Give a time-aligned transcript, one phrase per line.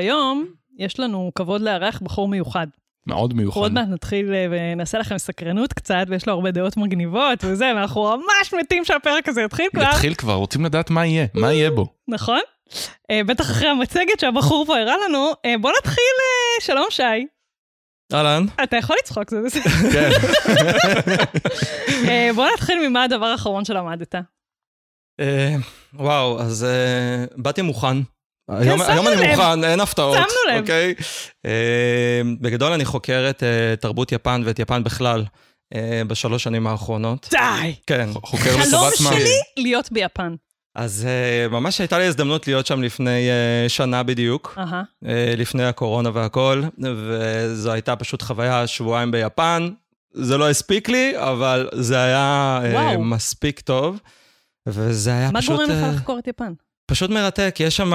[0.00, 0.46] היום
[0.78, 2.66] יש לנו כבוד לארח בחור מיוחד.
[3.06, 3.60] מאוד מיוחד.
[3.60, 8.16] עוד מעט נתחיל אה, ונעשה לכם סקרנות קצת, ויש לו הרבה דעות מגניבות וזה, ואנחנו
[8.16, 9.82] ממש מתים שהפרק הזה יתחיל כבר.
[9.82, 11.86] יתחיל כבר, רוצים לדעת מה יהיה, מה יהיה בו.
[12.08, 12.40] נכון?
[13.10, 15.32] אה, בטח אחרי המצגת שהבחור פה הראה לנו.
[15.44, 16.14] אה, בוא נתחיל,
[16.60, 17.02] שלום שי.
[18.12, 18.44] אהלן.
[18.62, 19.70] אתה יכול לצחוק, זה בסדר.
[19.92, 20.10] כן.
[22.36, 24.14] בוא נתחיל ממה הדבר האחרון שלמדת.
[25.94, 26.66] וואו, אז
[27.36, 27.96] באתי מוכן.
[28.48, 29.30] היום שמנו היום אני.
[29.30, 30.16] מוכן, אין הפתעות.
[30.16, 30.60] שמנו לב.
[30.60, 30.94] אוקיי?
[31.46, 35.24] אה, בגדול אני חוקר את אה, תרבות יפן ואת יפן בכלל
[35.74, 37.28] אה, בשלוש שנים האחרונות.
[37.30, 37.74] די!
[37.86, 38.08] כן.
[38.14, 39.10] חוקר חלום לטובת מה?
[39.10, 40.34] שלי להיות ביפן.
[40.76, 44.54] אז אה, ממש הייתה לי הזדמנות להיות שם לפני אה, שנה בדיוק.
[44.58, 44.82] אהה.
[45.06, 49.68] אה, לפני הקורונה והכל, וזו הייתה פשוט חוויה שבועיים ביפן.
[50.12, 53.04] זה לא הספיק לי, אבל זה היה וואו.
[53.04, 54.00] מספיק טוב.
[54.68, 55.56] וזה היה מה פשוט...
[55.56, 56.52] גורם לך לחקור את יפן?
[56.86, 57.92] פשוט מרתק, יש שם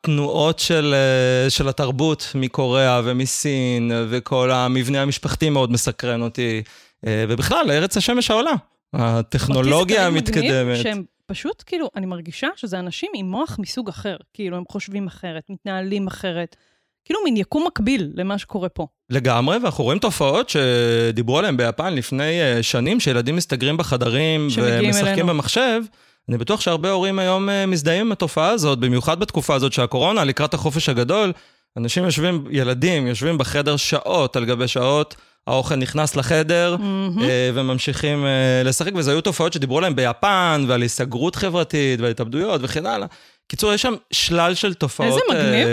[0.00, 6.62] תנועות של, אה, של התרבות מקוריאה ומסין, וכל המבנה המשפחתי מאוד מסקרן אותי,
[7.06, 8.52] אה, ובכלל, ארץ השמש העולה.
[8.94, 10.76] הטכנולוגיה המתקדמת.
[10.82, 14.16] שהם פשוט, כאילו, אני מרגישה שזה אנשים עם מוח מסוג אחר.
[14.34, 16.56] כאילו, הם חושבים אחרת, מתנהלים אחרת.
[17.04, 18.86] כאילו, מין יקום מקביל למה שקורה פה.
[19.10, 25.28] לגמרי, ואנחנו רואים תופעות שדיברו עליהן ביפן לפני אה, שנים, שילדים מסתגרים בחדרים ומשחקים אלינו.
[25.28, 25.82] במחשב.
[26.28, 30.24] אני בטוח שהרבה הורים היום אה, מזדהים עם התופעה הזאת, במיוחד בתקופה הזאת של הקורונה,
[30.24, 31.32] לקראת החופש הגדול.
[31.76, 35.16] אנשים יושבים, ילדים יושבים בחדר שעות על גבי שעות,
[35.46, 36.76] האוכל נכנס לחדר.
[37.22, 42.60] אה, וממשיכים אה, לשחק, וזה היו תופעות שדיברו עליהן ביפן, ועל היסגרות חברתית, ועל התאבדויות
[42.64, 43.06] וכן הלאה.
[43.48, 45.22] קיצור, יש שם שלל של תופעות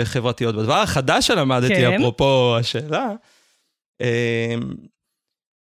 [0.04, 0.54] חברתיות.
[0.54, 1.94] והדבר החדש שלמדתי, כן.
[1.94, 3.10] אפרופו השאלה,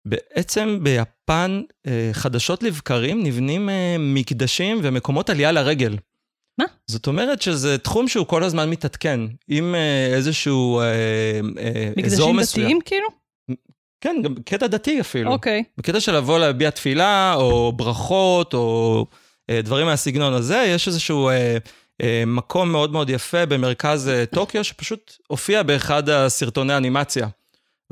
[0.06, 5.98] בעצם ביפן, אה, חדשות לבקרים נבנים אה, מקדשים ומקומות עלייה לרגל.
[6.58, 6.66] מה?
[6.88, 12.36] זאת אומרת שזה תחום שהוא כל הזמן מתעדכן, עם אה, איזשהו אה, אה, אזור מקדשים
[12.36, 12.66] מסוים.
[12.66, 13.08] דתיים, כאילו?
[14.02, 15.32] כן, גם קטע דתי אפילו.
[15.32, 15.64] אוקיי.
[15.78, 19.06] בקטע של לבוא להביע תפילה, או ברכות, או
[19.50, 21.58] אה, דברים מהסגנון הזה, יש איזשהו אה,
[22.02, 27.28] אה, מקום מאוד מאוד יפה במרכז אה, טוקיו, שפשוט הופיע באחד הסרטוני אנימציה.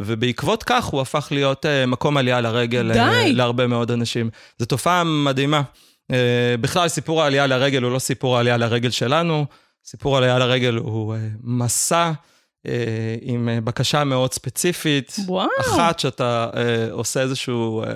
[0.06, 3.34] ובעקבות כך הוא הפך להיות אה, מקום עלייה לרגל די.
[3.34, 4.30] להרבה מאוד אנשים.
[4.60, 5.62] זו תופעה מדהימה.
[6.12, 9.46] אה, בכלל, סיפור העלייה לרגל הוא לא סיפור העלייה לרגל שלנו,
[9.86, 12.12] סיפור העלייה לרגל הוא אה, מסע
[12.68, 15.16] אה, עם אה, בקשה מאוד ספציפית.
[15.28, 15.48] וואו.
[15.60, 17.88] אחת שאתה אה, עושה איזשהו, אה,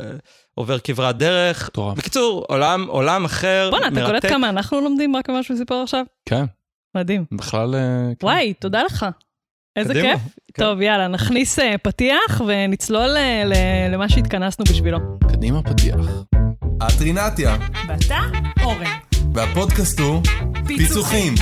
[0.53, 1.69] עובר כברת דרך.
[1.69, 1.97] מטורף.
[1.97, 4.25] בקיצור, עולם, עולם אחר, בואנה, אתה קולט.
[4.25, 6.05] כמה אנחנו לומדים רק ממה שהוא סיפר עכשיו?
[6.25, 6.45] כן,
[6.95, 7.25] מדהים.
[7.31, 7.75] בכלל...
[8.19, 8.25] כן.
[8.25, 9.05] וואי, תודה לך.
[9.75, 10.13] איזה קדימה.
[10.13, 10.21] כיף.
[10.53, 10.63] כן.
[10.63, 14.97] טוב, יאללה, נכניס אה, פתיח ונצלול אה, ל- למה שהתכנסנו בשבילו.
[15.31, 15.95] קדימה פתיח.
[16.77, 18.19] את רינתיה, ואתה,
[18.63, 18.85] אורן.
[19.33, 20.21] והפודקאסט הוא
[20.67, 21.33] פיצוחים.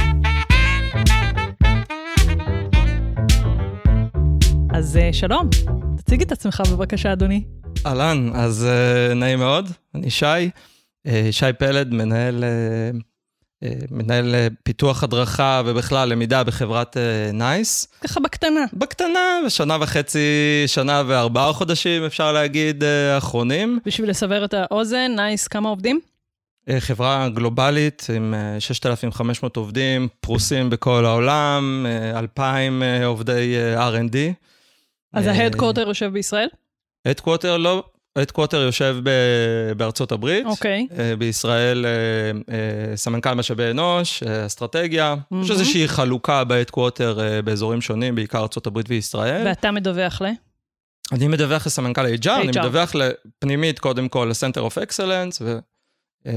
[4.73, 5.49] אז אה, שלום,
[5.97, 7.43] תציג את עצמך בבקשה, אדוני.
[7.85, 8.67] אהלן, אז
[9.15, 10.49] נעים מאוד, אני שי,
[11.31, 12.43] שי פלד, מנהל,
[13.91, 17.87] מנהל אה, פיתוח הדרכה ובכלל למידה בחברת אה, נייס.
[18.01, 18.65] ככה בקטנה.
[18.73, 23.79] בקטנה, בשנה וחצי, שנה וארבעה חודשים, אפשר להגיד, אה, האחרונים.
[23.85, 25.99] בשביל לסבר את האוזן, נייס, כמה עובדים?
[26.69, 33.89] אה, חברה גלובלית עם אה, 6,500 עובדים, פרוסים בכל העולם, אה, 2,000 אה, עובדי אה,
[33.89, 34.15] R&D.
[35.13, 36.47] אז אה, ה headquarter יושב בישראל?
[37.05, 37.83] Headquarter לא,
[38.15, 40.45] headquarter יושב ב- בארצות הברית.
[40.45, 40.87] אוקיי.
[40.99, 41.91] אה, בישראל אה,
[42.55, 45.15] אה, סמנכ"ל משאבי אנוש, אסטרטגיה.
[45.17, 45.51] יש מהמם.
[45.51, 49.47] איזושהי חלוקה בהדקווטר באזורים שונים, בעיקר ארצות הברית וישראל.
[49.47, 50.25] ואתה מדווח ל?
[51.11, 52.59] אני מדווח לסמנכ"ל HR, אני HR.
[52.59, 55.57] מדווח לפנימית קודם כל ל-Center of Excellence, ו...
[56.27, 56.33] אה,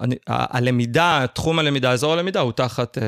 [0.00, 3.02] אני, הלמידה, תחום הלמידה, אזור הלמידה הוא תחת, אה,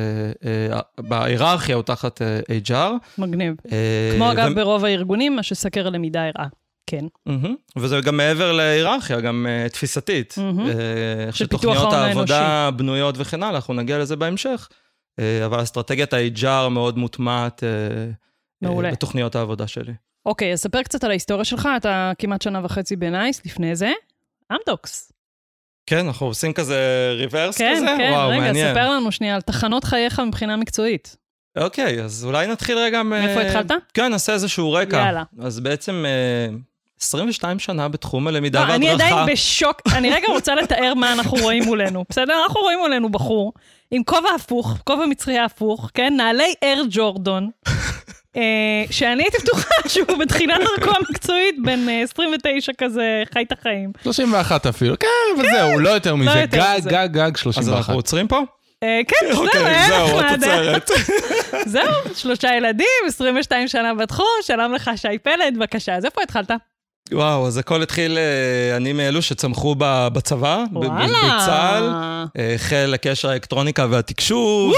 [0.72, 3.18] אה, בהיררכיה הוא תחת אה, HR.
[3.18, 3.54] מגניב.
[3.72, 6.46] אה, כמו אגב ו- ברוב הארגונים, מה שסקר הלמידה הראה.
[6.90, 7.04] כן.
[7.26, 7.54] מהמם.
[7.76, 10.34] וזה גם מעבר להיררכיה, גם אה, תפיסתית.
[11.32, 14.68] של פיתוח שתוכניות העבודה בנויות וכן הלאה, אנחנו נגיע לזה בהמשך.
[15.18, 17.62] אה, אבל אסטרטגיית ה-HR מאוד מוטמעת
[18.62, 18.88] מעולה.
[18.88, 19.92] אה, בתוכניות העבודה שלי.
[20.26, 23.92] אוקיי, אז ספר קצת על ההיסטוריה שלך, אתה כמעט שנה וחצי בנייס, לפני זה,
[24.52, 25.12] אמדוקס.
[25.86, 27.86] כן, אנחנו עושים כזה ריברס כן, כזה?
[27.98, 28.74] כן, וואו, רגע, מעניין.
[28.74, 31.16] ספר לנו שנייה על תחנות חייך מבחינה מקצועית.
[31.58, 33.08] אוקיי, אז אולי נתחיל רגע מ...
[33.08, 33.70] מאיפה התחלת?
[33.94, 34.96] כן, נעשה איזשהו רקע.
[34.96, 35.22] יאללה.
[35.38, 36.04] אז בעצם
[37.02, 38.76] 22 שנה בתחום הלמידה לא, והדרכה.
[38.76, 42.42] אני עדיין בשוק, אני רגע רוצה לתאר מה אנחנו רואים מולנו, בסדר?
[42.42, 43.52] אנחנו רואים מולנו בחור
[43.90, 46.14] עם כובע הפוך, כובע מצרי הפוך, כן?
[46.16, 47.50] נעלי אר ג'ורדון,
[48.36, 48.42] אה,
[48.90, 53.92] שאני הייתי בטוחה שהוא בתחילת דרכו המקצועית, בן אה, 29 כזה, חי את החיים.
[54.02, 55.06] 31 אפילו, כן,
[55.36, 56.44] אבל זהו, לא יותר מזה.
[56.50, 56.90] גג, מזה.
[56.90, 57.76] גג, גג אז 31.
[57.76, 58.40] אנחנו עוצרים פה?
[58.82, 60.90] אה, כן, זהו, אוקיי, אין זהו, לך מה התוצרת.
[61.72, 65.96] זהו, שלושה ילדים, 22 שנה בתחום, שלום לך, שי פלד, בבקשה.
[65.96, 66.50] אז איפה התחלת?
[67.12, 71.90] וואו, אז הכל התחיל, אה, אני מאלו שצמחו בצבא, בצה"ל.
[72.38, 74.74] אה, חיל הקשר האלקטרוניקה והתקשוב,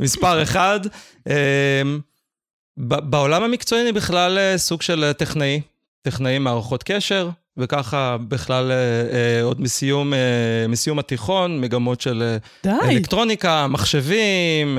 [0.00, 0.80] מספר אחד.
[1.28, 1.82] אה,
[2.76, 5.60] בעולם המקצועי אני בכלל סוג של טכנאי,
[6.02, 8.72] טכנאי מערכות קשר, וככה בכלל
[9.42, 10.12] עוד מסיום,
[10.68, 14.78] מסיום התיכון, מגמות של די, אלקטרוניקה, מחשבים,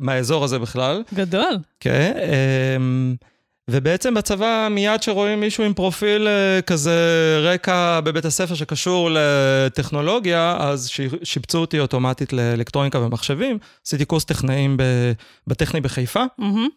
[0.00, 1.02] מהאזור הזה בכלל.
[1.14, 1.58] גדול.
[1.80, 2.12] כן,
[2.76, 3.14] אמ,
[3.70, 10.88] ובעצם בצבא מיד שרואים מישהו עם פרופיל אה, כזה רקע בבית הספר שקשור לטכנולוגיה, אז
[11.22, 13.58] שיבצו אותי אוטומטית לאלקטרוניקה ומחשבים.
[13.86, 14.76] עשיתי קורס טכנאים
[15.46, 16.68] בטכני בחיפה, מהמם.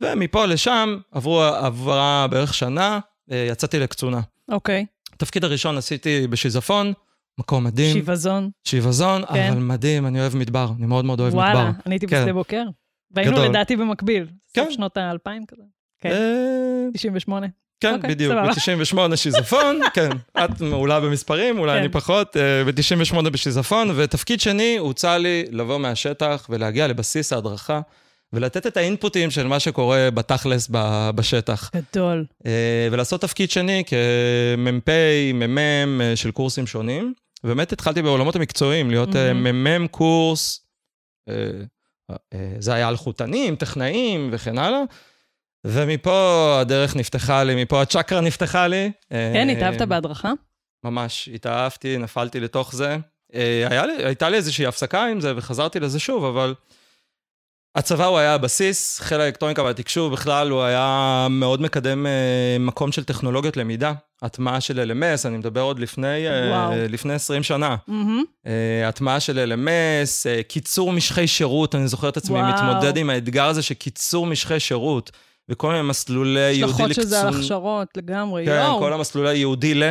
[0.00, 2.98] ומפה לשם עברו עברה בערך שנה,
[3.32, 4.20] אה, יצאתי לקצונה.
[4.48, 6.92] אוקיי, התפקיד הראשון עשיתי בשיזפון,
[7.38, 8.50] מקום מדהים, שיבזון.
[8.64, 9.52] שיבזון, כן.
[9.52, 11.42] אבל מדהים, אני אוהב מדבר, אני מאוד מאוד אוהב מדבר.
[11.44, 12.20] וואלה, אני הייתי כן.
[12.20, 12.62] בשדה בוקר.
[13.10, 13.44] והיינו.
[13.44, 14.26] לדעתי במקביל.
[14.52, 14.64] כן.
[14.64, 15.62] סוף שנות האלפיים כזה.
[16.04, 17.46] כן, אה, 98.
[17.80, 19.06] כן, אוקיי, בדיוק, סבבה.
[19.10, 20.08] ב-98 שיזפון, כן,
[20.44, 21.78] את מעולה במספרים, אולי כן.
[21.78, 27.80] אני פחות, אה, ב-98 בשיזפון, ותפקיד שני, הוצע לי לבוא מהשטח ולהגיע לבסיס ההדרכה,
[28.32, 30.68] ולתת את האינפוטים של מה שקורה בתכלס
[31.14, 31.70] בשטח.
[31.92, 32.24] גדול.
[32.46, 34.88] אה, ולעשות תפקיד שני כמ"פ,
[35.34, 37.14] מ"מ אה, של קורסים שונים.
[37.44, 39.64] באמת התחלתי בעולמות המקצועיים, להיות אה, מהמם.
[39.64, 40.66] מ"מ קורס,
[41.28, 41.34] אה,
[42.10, 44.80] אה, זה היה אלחוטנים, טכנאים וכן הלאה.
[45.64, 48.92] ומפה הדרך נפתחה לי, מפה הצ'קרה נפתחה לי.
[49.10, 50.32] כן, אה, התאהבת בהדרכה?
[50.84, 52.96] ממש, התאהבתי, נפלתי לתוך זה.
[53.34, 56.54] אה, היה לי, הייתה לי איזושהי הפסקה עם זה וחזרתי לזה שוב, אבל
[57.76, 63.04] הצבא הוא היה הבסיס, חיל האלקטרוניקה והתקשוב בכלל הוא היה מאוד מקדם אה, מקום של
[63.04, 63.92] טכנולוגיות למידה.
[64.22, 66.72] הטמעה של LMS, אני מדבר עוד לפני, אה, וואו.
[66.88, 67.76] לפני 20 שנה.
[68.46, 72.54] אה, הטמעה של LMS, אה, קיצור משכי שירות, אני זוכר את עצמי וואו.
[72.54, 75.10] מתמודד עם האתגר הזה של קיצור משכי שירות,
[75.48, 77.04] וכל מיני מסלולי יהודי השלכות לקצונה.
[77.04, 78.78] של זה על הכשרות לגמרי, כן, יואו.
[78.78, 79.82] כל המסלולי יהודי ל,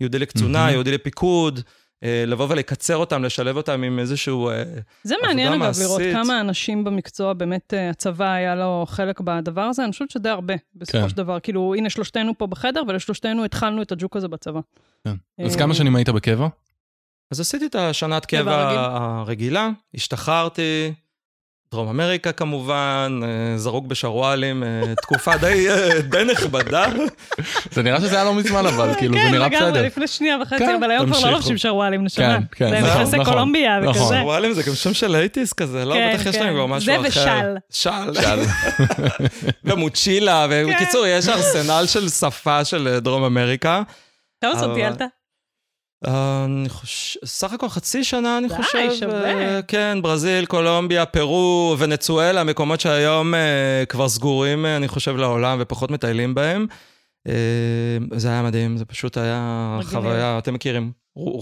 [0.00, 0.72] יהודי לקצונה, מהמם.
[0.72, 1.60] יהודי לפיקוד,
[2.04, 4.50] אה, לבוא ולקצר אותם, לשלב אותם עם איזשהו...
[4.50, 4.62] אה,
[5.02, 6.16] זה מעניין עבודה אגב, לראות מעשית.
[6.16, 10.54] כמה אנשים במקצוע, באמת אה, הצבא היה לו חלק בדבר הזה, אני חושבת שדי הרבה,
[10.74, 11.08] בסופו כן.
[11.08, 11.40] של דבר.
[11.40, 14.60] כאילו, הנה שלושתנו פה בחדר, ולשלושתנו התחלנו את הג'וק הזה בצבא.
[15.04, 15.44] כן.
[15.44, 16.48] אז כמה שנים היית בקבע?
[17.30, 18.78] אז עשיתי את השנת קבע קבע רגיל.
[18.80, 20.92] הרגילה, השתחררתי,
[21.72, 24.68] דרום אמריקה כמובן, אה, זרוק בשרוואלים, אה,
[25.02, 26.84] תקופה די, אה, די נכבדה.
[27.72, 29.86] זה נראה שזה היה לא מזמן אבל, כאילו, זה נראה כן, לגמרי, בסדר.
[29.86, 31.30] לפני שנייה וחצי, כן, אבל היום כבר לא.
[31.30, 32.38] לובשים שרוואלים, נשמה.
[32.52, 33.24] כן, כן, זה נכון, נכון.
[33.24, 33.88] קולומביה נכון.
[34.02, 34.14] וכזה.
[34.18, 35.94] שרוואלים זה גם שם של אייטיס כזה, לא?
[35.94, 36.44] כן, בטח יש כן.
[36.44, 37.08] להם כבר משהו זה אחר.
[37.70, 37.90] ושל.
[38.14, 38.20] של.
[38.22, 38.40] שאל.
[39.64, 40.64] ומוצ'ילה, כן.
[40.66, 43.82] ובקיצור, יש ארסנל של שפה של דרום אמריקה.
[44.40, 45.02] כמה זמן אבל- טיילת?
[46.06, 48.88] אה, אני חושב, סך הכל חצי שנה, אני די, חושב.
[48.98, 49.24] שווה.
[49.24, 55.90] אה, כן, ברזיל, קולומביה, פרו, ונצואלה, מקומות שהיום אה, כבר סגורים, אני חושב, לעולם ופחות
[55.90, 56.66] מטיילים בהם.
[58.16, 59.78] זה היה מדהים, זה פשוט היה.
[59.82, 60.92] חוויה, אתם מכירים.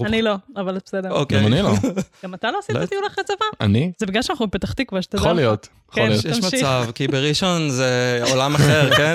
[0.05, 1.11] אני לא, אבל בסדר.
[1.11, 1.41] אוקיי.
[1.41, 1.71] גם אני לא.
[2.25, 2.87] גם אתה לא עשית לא.
[2.87, 3.47] טיול אחרי צבא?
[3.61, 3.93] אני?
[3.99, 5.19] זה בגלל שאנחנו בפתח תקווה, שתדע.
[5.19, 5.37] יכול לך.
[5.37, 5.69] להיות.
[5.91, 6.09] יכול כן.
[6.09, 6.25] להיות.
[6.25, 6.55] יש.
[6.55, 9.15] מצב, כי בראשון זה עולם אחר, כן?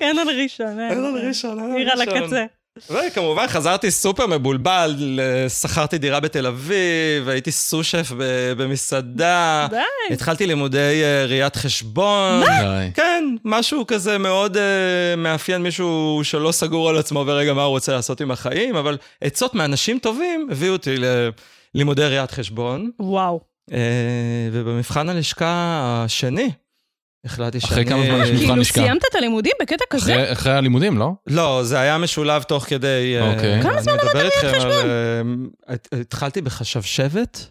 [0.00, 0.80] אין על ראשון.
[0.80, 2.00] אין על ראשון, אין על עיר על.
[2.02, 2.44] הקצה.
[2.90, 8.12] וכמובן חזרתי סופר מבולבל, שכרתי דירה בתל אביב, הייתי סו-שף
[8.56, 9.66] במסעדה.
[9.70, 9.76] די.
[10.10, 12.40] התחלתי לימודי אה, ראיית חשבון.
[12.44, 12.90] די.
[12.94, 17.92] כן, משהו כזה מאוד אה, מאפיין מישהו שלא סגור על עצמו ורגע מה הוא רוצה
[17.92, 20.94] לעשות עם החיים, אבל עצות מאנשים טובים הביאו אותי
[21.74, 23.40] ללימודי ראיית חשבון, וואו.
[23.72, 23.78] אה,
[24.52, 25.52] ובמבחן הלשכה
[26.04, 26.50] השני
[27.24, 27.72] החלטתי שאני...
[27.72, 28.80] אחרי כמה זמן יש מבחן כאילו לשכה?
[28.80, 30.12] סיימת את הלימודים בקטע כזה?
[30.14, 31.12] אחרי- אחרי הלימודים, לא?
[31.26, 33.16] לא, זה היה משולב תוך כדי...
[33.20, 33.62] אה, אוקיי.
[33.62, 35.48] כמה זמן למדת ראיית חשבון?
[36.00, 37.46] התחלתי בחשבשבת.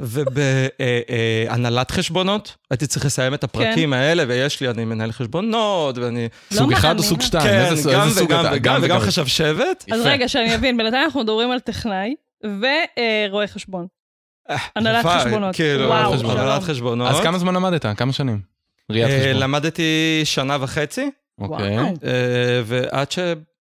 [0.00, 6.28] ובהנהלת חשבונות, הייתי צריך לסיים את הפרקים האלה, ויש לי, אני מנהל חשבונות, ואני...
[6.52, 7.02] לא סוג אחד או.
[7.02, 7.44] סוג שתיים?
[7.44, 8.50] כן, איזה גם איזה וגם אתה?
[8.54, 9.84] וגם, וגם חשבשבת.
[9.92, 10.00] אז.
[10.04, 13.86] רגע, שאני אבין, בינתיים אנחנו מדברים על טכנאי ורואה חשבון.
[14.76, 15.54] הנהלת הלוואי, חשבונות.
[15.56, 15.92] כאילו.
[15.94, 17.10] הנהלת חשבונות.
[17.10, 17.86] אז כמה זמן למדת?
[17.96, 18.51] כמה שנים?
[18.90, 19.36] ראיית אה, חשבון.
[19.42, 19.82] למדתי
[20.24, 21.10] שנה וחצי,
[21.40, 21.76] אוקיי.
[21.78, 21.84] אה,
[22.64, 23.18] ועד ש...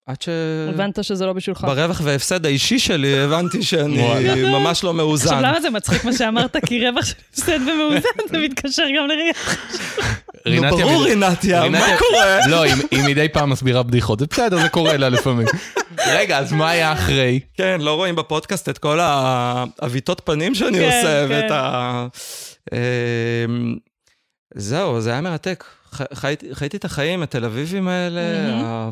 [0.08, 0.30] עד ש...
[0.70, 1.62] הבנת שזה לא בשבילך.
[1.62, 4.04] ברווח והפסד האישי שלי הבנתי שאני.
[4.44, 5.44] ממש לא עכשיו, מאוזן.
[5.44, 6.58] למה זה מצחיק מה שאמרת?
[6.66, 9.34] כי רווח של הפסד ומאוזן, זה מתקשר גם לראייה.
[10.46, 12.48] נו רינתיה ברור, רינתיה, מה קורה?
[12.50, 15.48] לא, היא- מדי פעם מסבירה בדיחות, זה בסדר, זה קורה לה לפעמים.
[16.08, 17.40] רגע, אז מה היה אחרי?
[17.54, 21.34] כן, לא רואים בפודקאסט את כל העוויתות פנים שאני כן, עושה, כן.
[21.34, 22.08] ואת ה...
[24.56, 25.63] זהו, זה היה מרתק.
[25.94, 28.66] ח- חייתי חייתי את החיים, התל אביבים האלה, מהמם.
[28.66, 28.89] ה-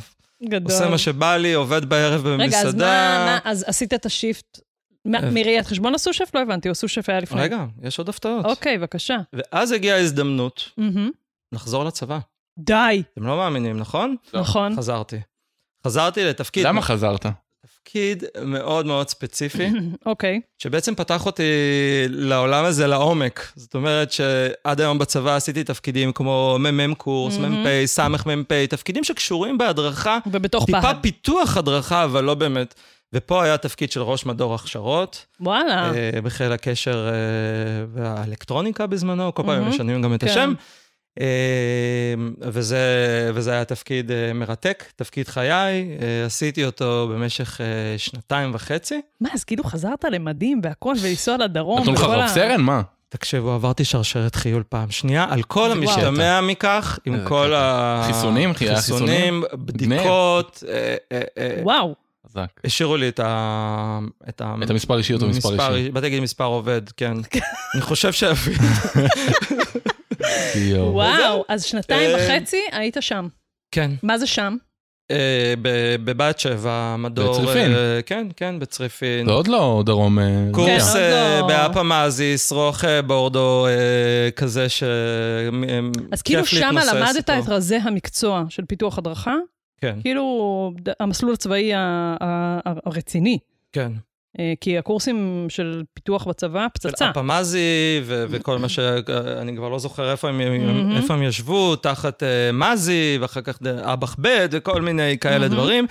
[0.50, 0.72] גדול.
[0.72, 2.86] עושה מה שבא לי, עובד בערב רגע, אז במסעדה.
[2.86, 4.60] מה, מה- אז עשית את השיפט
[5.06, 6.30] מה, מראיית חשבון עשו שף?
[6.34, 7.42] לא הבנתי, או סו-שף היה לפני.
[7.42, 8.46] רגע, יש עוד הפתעות.
[8.46, 9.18] אוקיי, בבקשה.
[9.34, 10.70] ואז הגיעה ההזדמנות.
[11.52, 12.20] לחזור לצבא.
[12.60, 14.16] די, אתם לא מאמינים, נכון?
[14.34, 14.76] נכון.
[14.76, 15.18] חזרתי.
[15.88, 17.26] חזרתי לתפקיד, למה חזרת?
[17.86, 19.70] תפקיד מאוד מאוד ספציפי,
[20.06, 20.42] אוקיי.
[20.60, 21.44] שבעצם פתח אותי
[22.10, 23.52] לעולם הזה לעומק.
[23.56, 27.38] זאת אומרת שעד היום בצבא עשיתי תפקידים כמו מ"מ קורס.
[27.38, 30.96] מ"פ, סמ"פ, תפקידים שקשורים בהדרכה, ובתוך טיפה פחד.
[31.02, 32.74] פיתוח הדרכה, אבל לא באמת.
[33.14, 35.92] ופה היה תפקיד של ראש מדור הכשרות, וואלה.
[35.96, 37.14] אה, בחיל הקשר אה,
[37.94, 39.70] והאלקטרוניקה בזמנו, כל פעם.
[39.70, 40.28] משנים גם את כן.
[40.28, 40.54] השם.
[41.22, 41.26] אה,
[42.42, 42.78] וזה,
[43.34, 47.66] וזה היה תפקיד אה, מרתק, תפקיד חיי, אה, עשיתי אותו במשך אה,
[47.98, 49.02] שנתיים וחצי.
[49.22, 52.62] מה, אז כאילו חזרת למדים והכל, ולנסוע לדרום, נתנו לך רב סרן?
[52.62, 52.82] מה?
[53.10, 55.72] תקשיבו, עברתי שרשרת חיול פעם שנייה, על כל.
[55.72, 57.54] המשתמע מכך, עם כל.
[57.54, 58.04] ה...
[58.08, 58.54] חיסונים?
[58.54, 60.64] חיסונים, בדיקות,
[61.64, 61.96] וואו.
[62.30, 62.48] חזק.
[62.64, 64.00] השאירו לי את ה...
[64.30, 64.56] את ה...
[64.64, 65.92] את המספר אישיות או מספר אישי?
[65.92, 67.14] באתי להגיד מספר עובד, כן.
[67.76, 68.24] אני חושב ש...
[70.58, 70.94] יואו.
[70.94, 73.28] וואו, אז שנתיים אה, וחצי היית שם.
[73.72, 73.92] כן.
[74.04, 74.56] מה זה שם?
[75.12, 77.32] אה, ב- בבת שבע, מדור...
[77.42, 77.76] בצריפין.
[77.76, 79.26] אה, כן, כן, בצריפין.
[79.26, 80.18] זה עוד לא דרום...
[80.52, 81.48] קורס כן, לא.
[81.48, 83.68] באפמזיס, רוח אה, בורדו,
[84.36, 84.84] כזה ש...
[86.12, 87.30] אז כאילו שמה למדת.
[87.30, 89.36] את רזי המקצוע של פיתוח הדרכה?
[89.82, 91.80] כן, כאילו, המסלול הצבאי ה-
[92.22, 93.38] ה- ה- הרציני.
[93.74, 93.92] כן.
[94.40, 97.10] אה, כי הקורסים של פיתוח בצבא, פצצה.
[97.10, 98.80] אפמזי ו- וכל מה ש...
[99.42, 100.98] אני כבר לא זוכר איפה הם, מהמם.
[100.98, 105.54] איפה הם ישבו, תחת אה, מזי, ואחר כך אב"ח ב' וכל מיני כאלה מהמם.
[105.54, 105.88] דברים.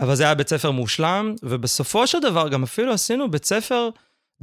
[0.00, 3.88] אבל זה היה בית ספר מושלם, ובסופו של דבר גם אפילו עשינו בית ספר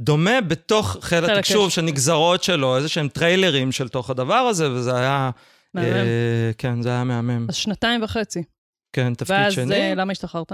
[0.00, 1.68] דומה בתוך חיל התקשוב, הקשר.
[1.68, 5.30] שנגזרות שלו, איזה שהם טריילרים של תוך הדבר הזה, וזה היה...
[5.74, 5.86] מהמם.
[5.86, 7.46] אה, כן, זה היה מהמם.
[7.48, 8.42] אז שנתיים וחצי.
[8.92, 9.74] כן, תפקיד ואז שני.
[9.74, 10.52] אה, למה השתחררת?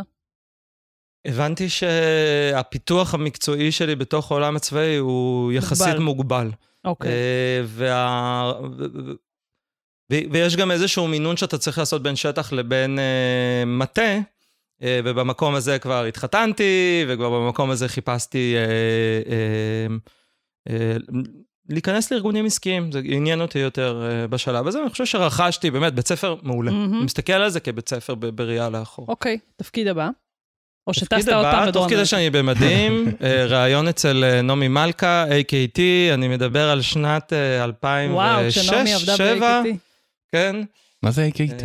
[1.28, 6.50] הבנתי שהפיתוח המקצועי שלי בתוך העולם הצבאי הוא יחסית מוגבל.
[6.85, 7.11] אוקיי.
[7.11, 8.52] אה, וה...
[8.78, 8.85] ו-
[10.12, 14.18] ו- ויש גם איזשהו מינון שאתה צריך לעשות בין שטח לבין אה, מטה,
[14.82, 18.62] אה, ובמקום הזה כבר התחתנתי, וכבר במקום הזה חיפשתי אה,
[19.32, 19.97] אה,
[20.70, 20.97] אה,
[21.68, 26.08] להיכנס לארגונים עסקיים, זה עניין אותי יותר אה, בשלב הזה, ואני חושב שרכשתי באמת בית
[26.08, 26.70] ספר מעולה.
[26.70, 26.94] מהמם.
[26.94, 29.06] אני מסתכל על זה כבית ספר בראייה לאחור.
[29.08, 30.08] אוקיי, תפקיד הבא.
[30.88, 32.07] או שטסת הבא, פעם תוך כדי.
[32.07, 35.80] שאני במדים, אה, ראיון אצל אה, נעמי מלכה, AKT,
[36.14, 39.76] אני מדבר על שנת אה, 2006, וואו, כשנעמי עבדה 2007, ב-AKT.
[40.33, 40.57] כן.
[41.02, 41.64] מה זה AKT?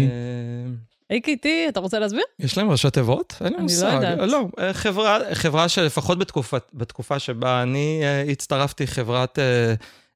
[1.12, 2.24] אה, AKT, אתה רוצה להסביר?
[2.40, 3.34] יש להם ראשי תיבות?
[3.42, 3.94] אין לי אני לא מושג.
[3.94, 4.18] יודעת.
[4.30, 9.74] לא, אה, חברה, חברה שלפחות בתקופה, בתקופה שבה אני אה, הצטרפתי, חברת אה,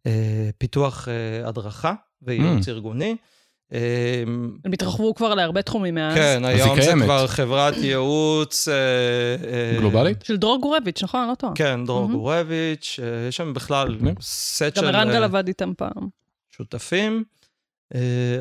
[0.07, 0.11] אה,
[0.57, 2.71] פיתוח אה, הדרכה וייעוץ Mm.
[2.71, 3.15] ארגוני.
[3.73, 3.79] אה,
[4.65, 6.15] הם התרחבו כבר להרבה תחומים מאז.
[6.15, 6.93] כן, היום זה.
[7.03, 8.67] כבר חברת ייעוץ...
[8.67, 10.23] אה, אה, גלובלית?
[10.25, 11.21] של דרור גורביץ', נכון?
[11.21, 11.53] אני לא טועה.
[11.55, 12.11] כן, דרור.
[12.11, 13.97] גורביץ', אה, יש שם בכלל.
[14.21, 16.07] סט גם של ערן גל אה, עבד איתם פעם.
[16.49, 17.23] שותפים.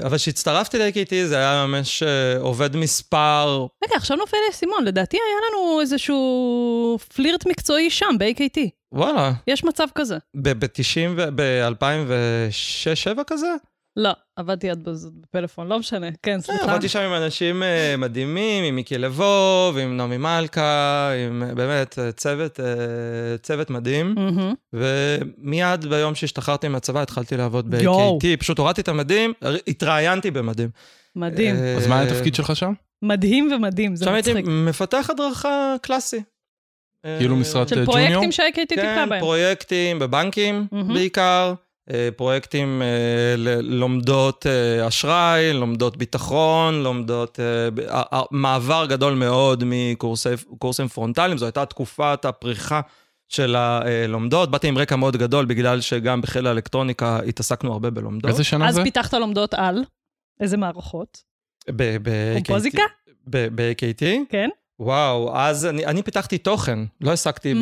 [0.02, 2.02] אבל כשהצטרפתי ל-AKT זה היה ממש
[2.38, 8.58] עובד מספר, רגע, עכשיו נופל לי האסימון, לדעתי היה לנו איזשהו פלירט מקצועי שם, ב-AKT.
[8.92, 10.16] וואלה, יש מצב כזה.
[10.36, 13.54] ב-90, ב-2006-2007 כזה?
[13.96, 16.06] לא, עבדתי עד בזאת בפלאפון, לא משנה.
[16.22, 16.64] כן, סליחה.
[16.64, 21.98] עבדתי שם עם אנשים אה, מדהימים, עם מיקי לבוב, עם נעמי מלכה, עם אה, באמת
[21.98, 22.60] אה, צוות,
[23.42, 24.14] צוות מדהים.
[24.72, 27.70] ומיד ביום שהשתחררתי מהצבא התחלתי לעבוד.
[27.70, 29.32] ב-AKT, פשוט הורדתי את המדים,
[29.68, 30.68] התראיינתי במדים.
[31.16, 31.56] מדהים.
[31.76, 32.72] אז מה התפקיד שלך שם?
[33.02, 34.46] מדהים ומדהים, זה שם הייתי מצחיק.
[34.48, 36.22] מפתח הדרכה קלאסי.
[37.18, 37.92] כאילו אה, משרת של ג'וניור?
[37.92, 39.20] פרויקטים שה-AKT טיפלה כן, בהם.
[39.20, 40.66] פרויקטים בבנקים.
[40.94, 41.54] בעיקר,
[42.16, 47.40] פרויקטים אה, ללומדות אה, אשראי, לומדות ביטחון, לומדות...
[47.40, 52.80] אה, מעבר גדול מאוד מקורסים פרונטליים, זו הייתה תקופת הפריחה
[53.28, 54.50] של הלומדות.
[54.50, 58.30] באתי עם רקע מאוד גדול, בגלל שגם בחיל האלקטרוניקה התעסקנו הרבה בלומדות.
[58.30, 58.82] איזה שנה אז זה?
[58.82, 59.84] פיתחת לומדות על
[60.40, 61.22] איזה מערכות?
[61.70, 62.82] ב- ב- קומפוזיקה?
[63.26, 64.04] ב- ב-AKT?
[64.28, 64.48] כן?
[64.80, 67.56] וואו, אז אני, אני פיתחתי תוכן, לא עסקתי Mm,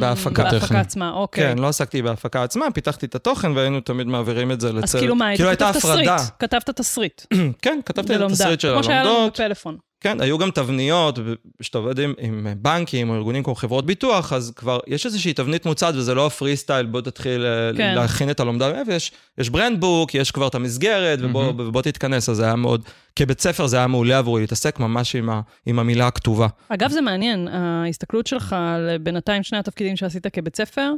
[0.00, 0.42] בהפקה.
[0.50, 1.44] בהפקה עצמה, אוקיי.
[1.44, 4.84] כן, לא עסקתי בהפקה עצמה, פיתחתי את התוכן והיינו תמיד מעבירים את זה לצוות.
[4.84, 6.08] אז כאילו מה, כאילו הייתה כתבת תסריט.
[6.08, 6.24] הפרדה.
[6.38, 7.22] כתבת תסריט.
[7.62, 8.20] כן, כתבתי את.
[8.20, 9.32] התסריט של כמו שהיה לנו הלומדות.
[9.40, 9.76] בפלאפון.
[10.04, 11.18] כן, היו גם תבניות,
[11.60, 15.66] כשאתה עובד עם, עם בנקים או ארגונים כמו חברות ביטוח, אז כבר יש איזושהי תבנית
[15.66, 17.46] מוצעת וזה לא ה free style, בוא תתחיל
[17.76, 17.76] כן.
[17.76, 17.94] כן.
[17.94, 21.68] להכין את הלומדה, ויש יש brand book, יש כבר את המסגרת, ובוא, מהמם.
[21.68, 22.82] ובוא תתכנס, אז זה היה מאוד,
[23.16, 26.46] כבית ספר זה היה מעולה עבורי להתעסק ממש עם, ה, עם המילה הכתובה.
[26.68, 30.92] אגב, זה מעניין, ההסתכלות שלך על בינתיים שני התפקידים שעשית כבית ספר,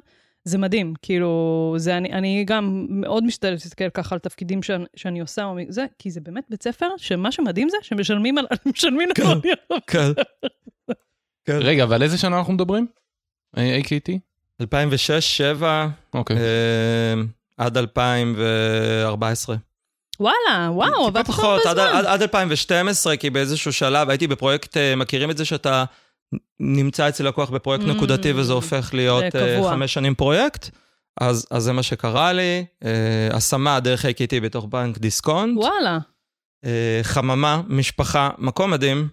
[0.49, 0.95] זה מדהים.
[1.03, 5.57] כאילו, זה אני, אני גם מאוד משתדלת להסתכל ככה על תפקידים שאני, שאני עושה, או
[5.69, 8.47] זה, כי זה באמת בית ספר, שמה שמדהים זה שמשלמים על...
[8.73, 9.41] משלמים על...
[9.87, 10.13] כן.
[11.45, 11.59] כן.
[11.61, 12.87] רגע, ועל איזה שנה אנחנו מדברים?
[13.57, 14.19] AKT?
[14.63, 14.67] 2006-2007,
[16.15, 16.37] אוקיי.
[17.57, 19.57] עד 2014.
[20.21, 21.91] וואלה, וואו, עברת פחות, עד, בזמן.
[21.93, 25.85] עד, עד 2012, כי באיזשהו שלב הייתי בפרויקט, אה, מכירים את זה שאתה
[26.61, 29.25] נמצא אצל לקוח בפרויקט Mm, נקודתי וזה הופך להיות
[29.57, 29.71] קבוע.
[29.71, 30.71] חמש שנים פרויקט?
[31.21, 32.91] אז, אז זה מה שקרה לי, אה,
[33.33, 35.99] השמה דרך AKT בתוך בנק דיסקונט, וואלה.
[36.65, 39.09] אה, חממה, משפחה, מקום מדהים.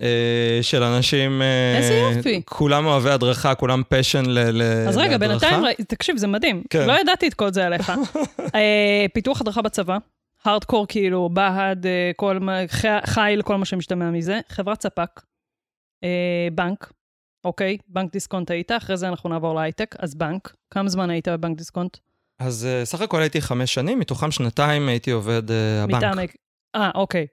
[0.00, 2.42] אה, של אנשים, אה, איזה יופי.
[2.44, 5.48] כולם אוהבי הדרכה, כולם פשן ל- ל- אז רגע, להדרכה.
[5.50, 6.62] בינתיים, תקשיב, זה מדהים.
[6.70, 6.86] כן.
[6.86, 7.92] לא ידעתי את כל זה עליך.
[8.54, 9.96] אה, פיתוח הדרכה בצבא,
[10.44, 11.86] הארדקור כאילו, בה"ד,
[13.06, 14.40] חיל, כל מה שמשתמע מזה.
[14.48, 15.20] חברת ספק,
[16.04, 16.92] אה, בנק,
[17.44, 17.78] אוקיי?
[17.88, 20.54] בנק דיסקונט היית, אחרי זה אנחנו נעבור להייטק, אז בנק.
[20.70, 21.96] כמה זמן היית בבנק דיסקונט?
[22.38, 25.96] אז אה, סך הכל הייתי חמש שנים, מתוכם שנתיים הייתי עובד אה, הבנק.
[25.96, 26.18] מטעם...
[26.74, 27.26] אה, אוקיי.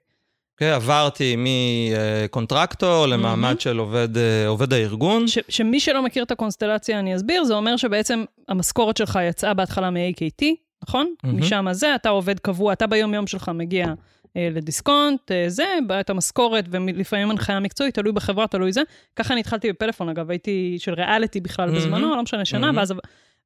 [0.54, 5.28] אוקיי, עברתי מ contractor למעמד של עובד, אה, עובד הארגון.
[5.28, 9.90] ש, שמי שלא מכיר את הקונסטלציה, אני אסביר, זה אומר שבעצם המשכורת שלך יצאה בהתחלה
[9.90, 10.44] מ-AKT,
[10.82, 11.14] נכון?
[11.24, 11.40] מהמם.
[11.40, 13.92] משם הזה, אתה עובד קבוע, אתה ביום-יום שלך מגיע אה,
[14.36, 18.82] לדיסקונט, אה, זה, בעיית המשכורת, ולפעמים הנחיה מקצועית, תלוי בחברה, תלוי זה.
[19.16, 21.78] ככה אני התחלתי בפלאפון, אגב, הייתי של ריאליטי בכלל מהמם.
[21.78, 22.78] בזמנו, לא משנה, שנה, מהמם.
[22.78, 22.94] ואז...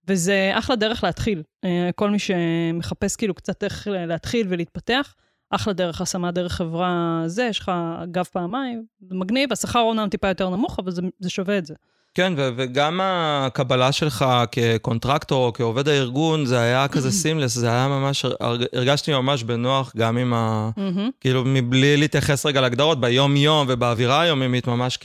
[0.09, 1.43] וזה אחלה דרך להתחיל.
[1.65, 5.15] אה, כל מי שמחפש כאילו קצת איך להתחיל ולהתפתח,
[5.51, 7.73] אחלה דרך השמה דרך חברה זה, יש לך
[8.11, 11.75] גב פעמיים, מגניב, השכר אומנם טיפה יותר נמוך, אבל זה, זה שווה את זה.
[12.15, 17.89] כן, ו- וגם הקבלה שלך כקונטרקטור או כעובד הארגון, זה היה כזה סימלס, זה היה
[17.89, 20.71] ממש, הרג- הרגשתי ממש בנוח גם עם ה...
[20.77, 21.11] מהמם.
[21.21, 24.99] כאילו, מבלי להתייחס רגע להגדרות, ביום-יום ובאווירה היומיומית, ממש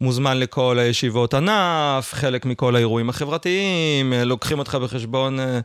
[0.00, 5.60] כמוזמן לכל הישיבות ענף, חלק מכל האירועים החברתיים, אה, לוקחים אותך בחשבון אה,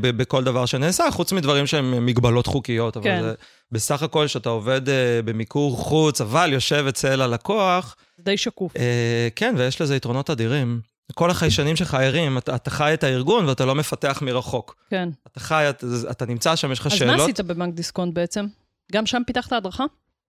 [0.00, 3.22] בכל דבר שנעשה, חוץ מדברים שהם מגבלות חוקיות, אבל כן.
[3.22, 3.34] זה
[3.72, 8.76] בסך הכל שאתה עובד אה, במיקור חוץ, אבל יושב אצל הלקוח, זה די שקוף.
[8.76, 10.80] אה, כן, ויש לזה יתרונות אדירים.
[11.14, 14.76] כל החיישנים שלך ערים, אתה, אתה חי את הארגון ואתה לא מפתח מרחוק.
[14.90, 15.08] כן.
[15.32, 17.16] אתה חי, אתה, אתה נמצא שם, יש לך אז שאלות.
[17.16, 18.46] מה עשית בבנק דיסקונט בעצם?
[18.92, 19.84] גם שם פיתחת הדרכה?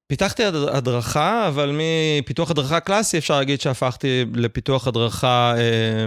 [0.08, 6.06] פיתחתי הד- הדרכה, אבל מפיתוח הדרכה קלאסי אפשר להגיד שהפכתי לפיתוח הדרכה אה,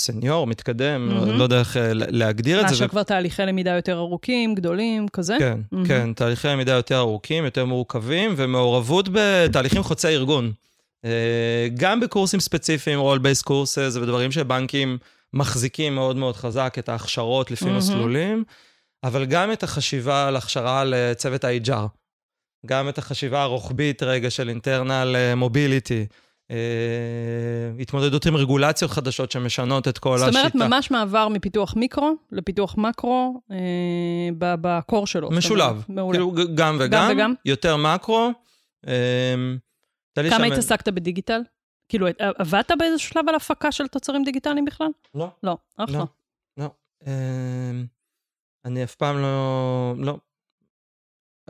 [0.00, 1.38] סניור, מתקדם, מהמם.
[1.38, 2.72] לא יודע איך אה, להגדיר את זה.
[2.72, 5.36] מאשר ו- כבר תהליכי למידה יותר ארוכים, גדולים, כזה?
[5.38, 5.86] כן, מהמם.
[5.86, 10.52] כן, תהליכי למידה יותר ארוכים, יותר מורכבים, ומעורבות בתהליכים חוצי ארגון.
[11.04, 14.98] אה, גם בקורסים ספציפיים, role based courses ודברים שבנקים
[15.34, 17.76] מחזיקים מאוד מאוד חזק, את ההכשרות לפי מהמם.
[17.78, 18.44] מסלולים,
[19.04, 21.86] אבל גם את החשיבה על הכשרה לצוות ה-HR.
[22.66, 26.12] גם את החשיבה הרוחבית רגע של internal אה, mobility.
[26.50, 26.56] אה,
[27.80, 30.40] התמודדות עם רגולציות חדשות שמשנות את כל זאת השיטה.
[30.40, 33.56] אומרת, ממש מעבר מפיתוח מיקרו לפיתוח מקרו אה,
[34.36, 35.28] בקור שלו.
[35.28, 35.84] זאת משולב.
[35.88, 36.18] מעולה.
[36.18, 37.34] כאילו, גם וגם, וגם?
[37.44, 38.30] יותר מקרו.
[40.16, 41.40] לי כמה שם- התעסקת בדיגיטל?
[41.88, 44.88] כאילו, עבדת באיזשהו שלב על הפקה של תוצרים דיגיטליים בכלל?
[45.14, 45.98] לא, לא, אחלה.
[45.98, 46.06] לא.
[46.56, 46.70] לא.
[48.64, 49.94] אני אף פעם לא...
[49.98, 50.16] לא.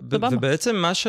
[0.01, 0.29] סבבה.
[0.33, 1.07] ובעצם מה ש...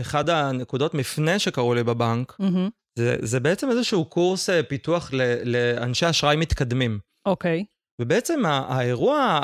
[0.00, 2.68] אחד הנקודות מפנה שקרו לי בבנק, מהמם.
[2.98, 6.98] זה, זה בעצם איזשהו קורס אה, פיתוח ל, לאנשי אשראי מתקדמים.
[7.26, 7.64] אוקיי.
[8.00, 9.40] ובעצם ה- האירוע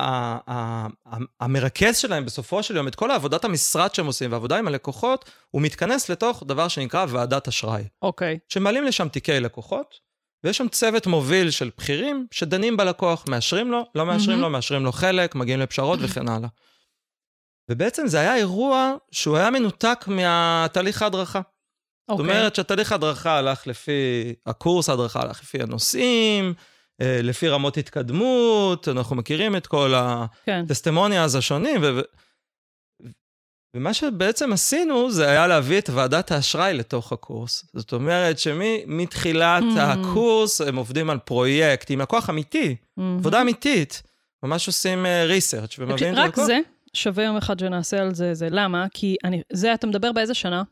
[1.40, 5.62] המרכז שלהם בסופו של יום, את כל העבודת המשרד שהם עושים ועבודה עם הלקוחות, הוא
[5.62, 7.84] מתכנס לתוך דבר שנקרא ועדת אשראי.
[8.02, 8.38] אוקיי.
[8.48, 9.94] שמעלים לשם תיקי לקוחות,
[10.44, 14.42] ויש שם צוות מוביל של בכירים שדנים בלקוח, מאשרים לו, לא מאשרים מהמם.
[14.42, 16.48] לו, מאשרים לו חלק, מגיעים לפשרות וכן הלאה.
[17.70, 21.40] ובעצם זה היה אירוע שהוא היה מנותק מהתהליך ההדרכה.
[21.40, 22.24] זאת אוקיי.
[22.24, 23.92] אומרת שהתהליך ההדרכה הלך לפי,
[24.46, 26.54] הקורס ההדרכה הלך לפי הנושאים,
[27.00, 29.94] אה, לפי רמות התקדמות, אנחנו מכירים את כל
[30.46, 30.62] כן.
[30.66, 31.90] הטסטימוניאז השונים, ו...
[31.96, 32.00] ו-
[33.76, 37.64] ומה שבעצם עשינו זה היה להביא את ועדת האשראי לתוך הקורס.
[37.74, 39.80] זאת אומרת שמתחילת Mm.
[39.80, 43.18] הקורס הם עובדים על פרויקט עם לקוח אמיתי, מהמם.
[43.18, 44.02] עבודה אמיתית.
[44.42, 46.46] ממש עושים אה, ריסרצ' תקשיב, ומביאים את רק הלקוח.
[46.46, 46.58] זה,
[46.96, 48.86] שווה יום אחד שנעשה על זה, זה למה?
[48.94, 50.62] כי אני, זה, אתה מדבר באיזה שנה?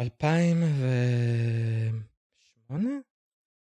[0.00, 2.90] 2008?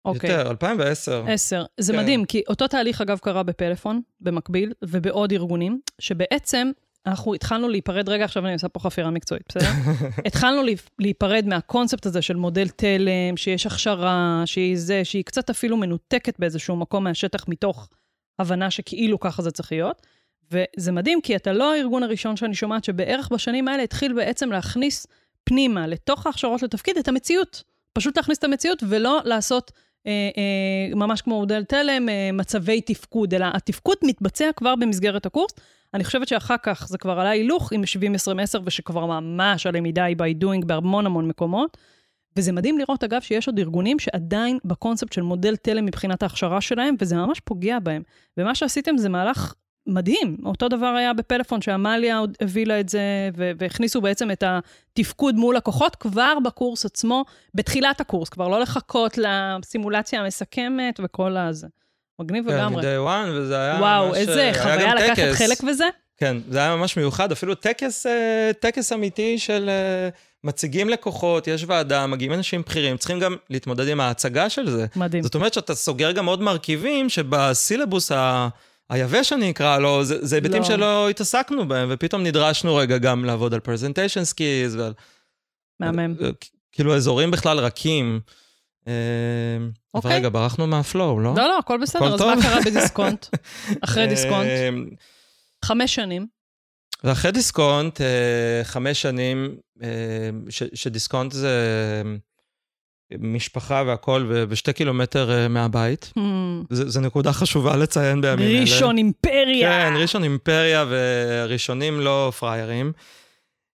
[0.05, 0.29] אוקיי.
[0.29, 1.23] יותר, 2010.
[1.27, 1.65] עשר.
[1.77, 1.99] זה כן.
[1.99, 6.71] מדהים, כי אותו תהליך, אגב, קרה בפלאפון, במקביל, ובעוד ארגונים, שבעצם
[7.05, 9.69] אנחנו התחלנו להיפרד, רגע, עכשיו אני עושה פה חפירה מקצועית, בסדר?
[10.27, 10.61] התחלנו
[10.99, 16.75] להיפרד מהקונספט הזה של מודל תלם, שיש הכשרה, שהיא זה, שהיא קצת אפילו מנותקת באיזשהו
[16.75, 17.89] מקום מהשטח, מתוך
[18.39, 20.07] הבנה שכאילו ככה זה צריך להיות.
[20.51, 25.07] וזה מדהים, כי אתה לא הארגון הראשון שאני שומעת שבערך בשנים האלה התחיל בעצם להכניס
[25.43, 27.63] פנימה, לתוך ההכשרות לתפקיד, את המציאות.
[27.93, 29.71] פשוט להכניס את המציאות ולא לעשות
[30.07, 35.51] אה, אה, ממש כמו מודל תלם, אה, מצבי תפקוד, אלא התפקוד מתבצע כבר במסגרת הקורס.
[35.93, 40.43] אני חושבת שאחר כך זה כבר עלה הילוך עם 70-20-10, ושכבר ממש הלמידה היא by
[40.43, 41.77] doing בהמון המון מקומות.
[42.38, 46.95] וזה מדהים לראות, אגב, שיש עוד ארגונים שעדיין בקונספט של מודל תלם מבחינת ההכשרה שלהם,
[46.99, 48.01] וזה ממש פוגע בהם.
[48.38, 49.53] ומה שעשיתם זה מהלך
[49.88, 50.38] מדהים.
[50.45, 55.95] אותו דבר היה בפלאפון, שעמליה עוד הבילה את זה, והכניסו בעצם את התפקוד מול לקוחות
[55.95, 61.67] כבר בקורס עצמו, בתחילת הקורס, כבר לא לחכות לסימולציה המסכמת וכל הזה.
[62.19, 62.82] מגניב כן, לגמרי.
[62.82, 64.17] מ-day one, וזה היה וואו, ממש...
[64.17, 65.38] איזה היה חוויה לקחת טקס.
[65.38, 65.86] חלק בזה?
[66.17, 70.10] כן, זה היה ממש מיוחד, אפילו טקס, אה, טקס אמיתי של אה,
[70.43, 74.86] מציגים לקוחות, יש ועדה, מגיעים אנשים בכירים, צריכים גם להתמודד עם ההצגה של זה.
[74.95, 75.23] מדהים.
[75.23, 78.47] זאת אומרת שאתה סוגר גם עוד מרכיבים שבסילבוס ה...
[78.89, 80.67] היבש אני אקרא לו, זה, זה היבטים לא.
[80.67, 84.93] שלא התעסקנו בהם, ופתאום נדרשנו רגע גם לעבוד על presentation skills ועל...
[85.80, 86.15] מהמם.
[86.21, 86.30] אה,
[86.71, 88.19] כאילו אזורים בכלל רכים.
[88.88, 88.93] אה,
[89.58, 90.15] אבל אוקיי.
[90.15, 91.34] רגע, ברחנו מה flow, לא?
[91.38, 92.36] לא, לא, הכל בסדר, הכל אז טוב?
[92.36, 93.26] מה קרה בדיסקונט?
[93.86, 94.47] אחרי דיסקונט?
[94.47, 94.69] אה,
[95.65, 96.28] חמש שנים.
[97.04, 98.02] ואחרי דיסקונט,
[98.63, 99.58] חמש שנים,
[100.50, 101.54] ש- שדיסקונט זה
[103.20, 106.13] משפחה והכול, ושני קילומטר אה, מהבית.
[106.70, 108.60] זה- זו נקודה חשובה לציין בימים אלה.
[108.62, 109.70] ראשון אימפריה.
[109.70, 112.91] כן, ראשון אימפריה וראשונים לא פריירים.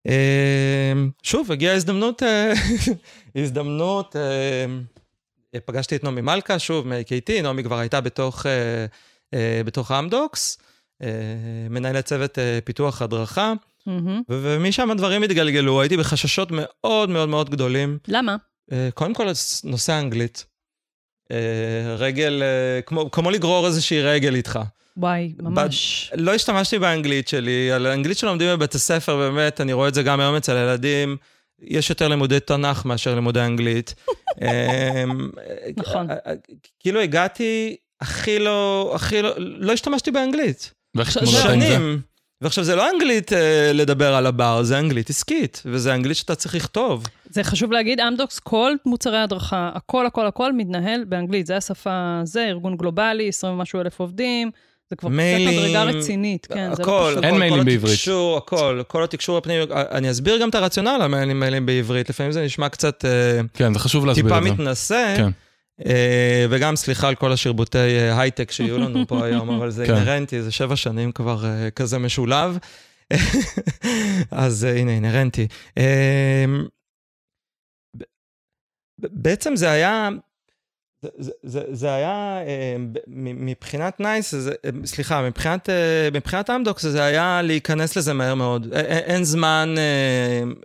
[0.08, 0.94] אה,
[1.24, 2.54] שוב, הגיעה הזדמנות, אה,
[3.36, 4.16] הזדמנות,
[5.66, 8.46] פגשתי את נעמי מלכה, שוב, מ-KT, נעמי כבר הייתה בתוך,
[9.66, 10.58] בתוך אמדוקס,
[11.70, 13.54] מנהלת צוות פיתוח הדרכה.
[13.88, 13.94] ו-
[14.30, 17.98] ומשם הדברים התגלגלו, הייתי בחששות מאוד מאוד מאוד גדולים.
[18.08, 18.36] למה?
[18.72, 19.28] אה, קודם כל,
[19.64, 20.46] נושא האנגלית.
[21.32, 24.60] אה, רגל, אה, כמו, כמו לגרור איזושהי רגל איתך.
[24.98, 26.12] וואי, ממש.
[26.18, 30.20] לא השתמשתי באנגלית שלי, על האנגלית שלומדים בבית הספר, באמת, אני רואה את זה גם
[30.20, 31.18] היום אצל הילדים.
[31.62, 33.94] יש יותר לימודי תנ"ך מאשר לימודי אנגלית.
[34.42, 35.30] אמ,
[35.78, 36.08] נכון.
[36.80, 40.74] כאילו הגעתי הכי לא, הכי לא, לא השתמשתי באנגלית.
[41.26, 42.02] שנים.
[42.42, 46.56] ועכשיו, זה לא אנגלית אה, לדבר על הבר, זה אנגלית עסקית, וזה אנגלית שאתה צריך
[46.56, 47.04] לכתוב.
[47.34, 51.48] זה חשוב להגיד, אמדוקס, כל מוצרי הדרכה, הכל, הכל, הכל מתנהל באנגלית.
[51.48, 54.52] זה השפה, זה ארגון גלובלי, 20 ומשהו אלף עובדים.
[54.90, 57.24] זה כבר קצת מיילים, מדרגה רצינית, כן, זה לא הכל, פשוט.
[57.24, 57.94] אין הכל, מיילים כל בעברית.
[57.94, 59.64] התקשור, הכל, כל התקשור הפנימי.
[59.72, 63.42] אני אסביר גם את הרציונל למה אין לי מיילים בעברית, לפעמים זה נשמע קצת אה,
[63.54, 64.50] כן, זה חשוב להסביר טיפה את זה.
[64.52, 65.14] מתנשא.
[65.18, 65.30] כן.
[65.86, 69.96] אה, וגם סליחה על כל השרבוטי אה, הייטק שיהיו לנו פה היום, אבל זה כן.
[69.96, 72.58] אינהרנטי, זה שבע שנים כבר אה, כזה משולב.
[74.32, 75.48] אז אה, הנה, אינהרנטי.
[79.12, 80.10] בעצם זה היה,
[81.20, 82.76] זה- זה- זה, היה, אה,
[83.08, 88.68] מבחינת נייס, זה- אה, סליחה, מבחינת, אה, מבחינת אמדוקס זה היה להיכנס לזה מהר מאוד.
[88.74, 89.76] א- א- אין זמן,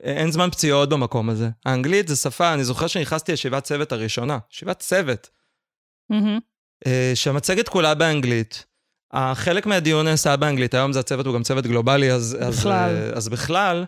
[0.02, 1.48] אין זמן פציעות במקום הזה.
[1.66, 5.30] האנגלית זה שפה, אני זוכר שנכנסתי לישיבת צוות הראשונה, ישיבת צוות.
[6.86, 8.64] אה, שהמצגת כולה באנגלית.
[9.12, 12.72] החלק מהדיון נעשה באנגלית, היום זה הצוות הוא גם צוות גלובלי, אז אז, בכלל.
[12.96, 13.84] אה, אז בכלל.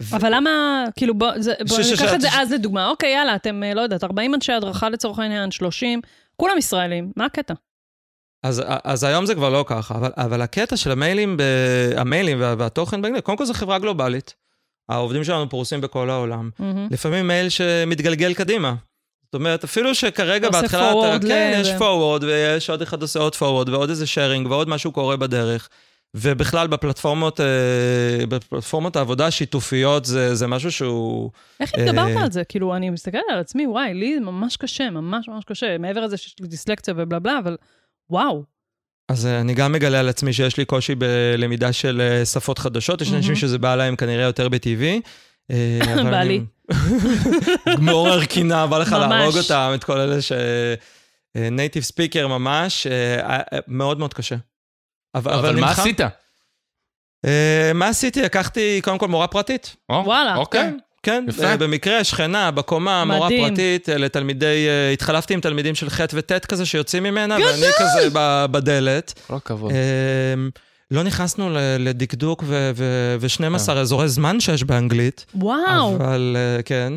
[0.00, 2.88] ו- אבל למה, כאילו, בוא, זה, בוא ש- ניקח ש- את זה ש- אז לדוגמה.
[2.88, 6.00] אוקיי, יאללה, אתם, אה, לא יודעת, 40 אנשי הדרכה לצורך העניין, 30,
[6.36, 7.54] כולם ישראלים, מה הקטע?
[8.42, 11.42] אז, אז היום זה כבר לא ככה, אבל, אבל הקטע של המיילים, ב,
[11.96, 14.34] המיילים וה, והתוכן באנגלית, קודם כל זו חברה גלובלית.
[14.88, 16.50] העובדים שלנו פרוסים בכל העולם.
[16.58, 16.88] מהמם.
[16.90, 18.74] לפעמים מייל שמתגלגל קדימה.
[19.24, 23.34] זאת אומרת, אפילו שכרגע בהתחלה, אתה, כן, ל- יש forward, ויש עוד אחד עושה עוד
[23.34, 25.68] forward, ועוד איזה sharing, ועוד משהו קורה בדרך.
[26.14, 31.30] ובכלל, בפלטפורמות, אה, בפלטפורמות העבודה השיתופיות, זה, זה משהו שהוא...
[31.60, 32.44] איך התגברת אה, על זה?
[32.44, 35.78] כאילו, אני מסתכלת על עצמי, וואי, לי זה ממש קשה, ממש ממש קשה.
[35.78, 37.56] מעבר לזה שיש לי דיסלקציה ובלה בלה, אבל
[38.10, 38.42] וואו.
[39.08, 43.00] אז אה, אני גם מגלה על עצמי שיש לי קושי בלמידה של אה, שפות חדשות,
[43.00, 43.36] יש אנשים.
[43.36, 45.00] שזה בא להם כנראה יותר בטבעי.
[46.10, 46.40] בא לי.
[47.80, 48.92] מעורר קינה, בא לך.
[48.92, 50.32] להרוג אותם, את כל אלה ש...
[51.34, 52.86] נייטיב ספיקר ממש,
[53.68, 54.36] מאוד מאוד קשה.
[55.14, 56.00] אבל מה נלחם- עשית?
[57.24, 58.22] אה, מה עשיתי?
[58.22, 59.76] לקחתי קודם כל מורה פרטית.
[59.88, 60.36] או, וואלה.
[60.36, 60.60] אוקיי.
[60.62, 61.24] כן, כן.
[61.28, 61.44] יפה.
[61.44, 63.48] אה, במקרה, שכנה, בקומה, מורה מדהים.
[63.48, 68.46] פרטית אה, לתלמידי, התחלפתי עם תלמידים של ח' וט' כזה שיוצאים ממנה, ואני כזה ב-
[68.50, 69.20] בדלת.
[69.26, 69.70] כל הכבוד.
[69.72, 70.50] אמ,
[70.90, 73.80] לא נכנסנו ל- לדקדוק ו-12 אה.
[73.80, 75.96] אזורי זמן שיש באנגלית, וואו.
[75.96, 76.92] אבל אה, כן,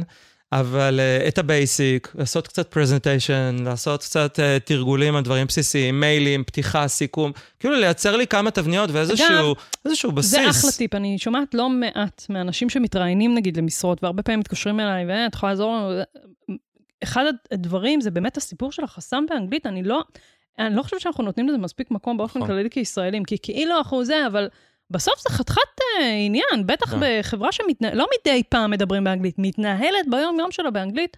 [0.53, 5.99] אבל אה, את ה basic, לעשות קצת presentation, לעשות קצת אה, תרגולים על דברים בסיסיים,
[5.99, 10.31] מיילים, פתיחה, סיכום, כאילו לייצר לי כמה תבניות ואיזשהו איזשהו בסיס.
[10.31, 15.05] זה אחלה טיפ, אני שומעת לא מעט מאנשים שמתראיינים נגיד למשרות, והרבה פעמים מתקשרים אליי,
[15.07, 16.01] ואת יכולה לעזור לנו.
[17.03, 20.03] אחד הדברים זה באמת הסיפור של החסם באנגלית, אני לא,
[20.59, 22.51] אני לא חושבת שאנחנו נותנים לזה מספיק מקום באופן נכון.
[22.51, 24.47] כללי כישראלים, כי כאילו אנחנו זה, אבל
[24.91, 25.59] בסוף זה חתיכת
[25.99, 26.97] אה, עניין, בטח כן.
[27.01, 31.17] בחברה שמתנהלת, לא מדי פעם מדברים באנגלית, מתנהלת ביום-יום שלה באנגלית.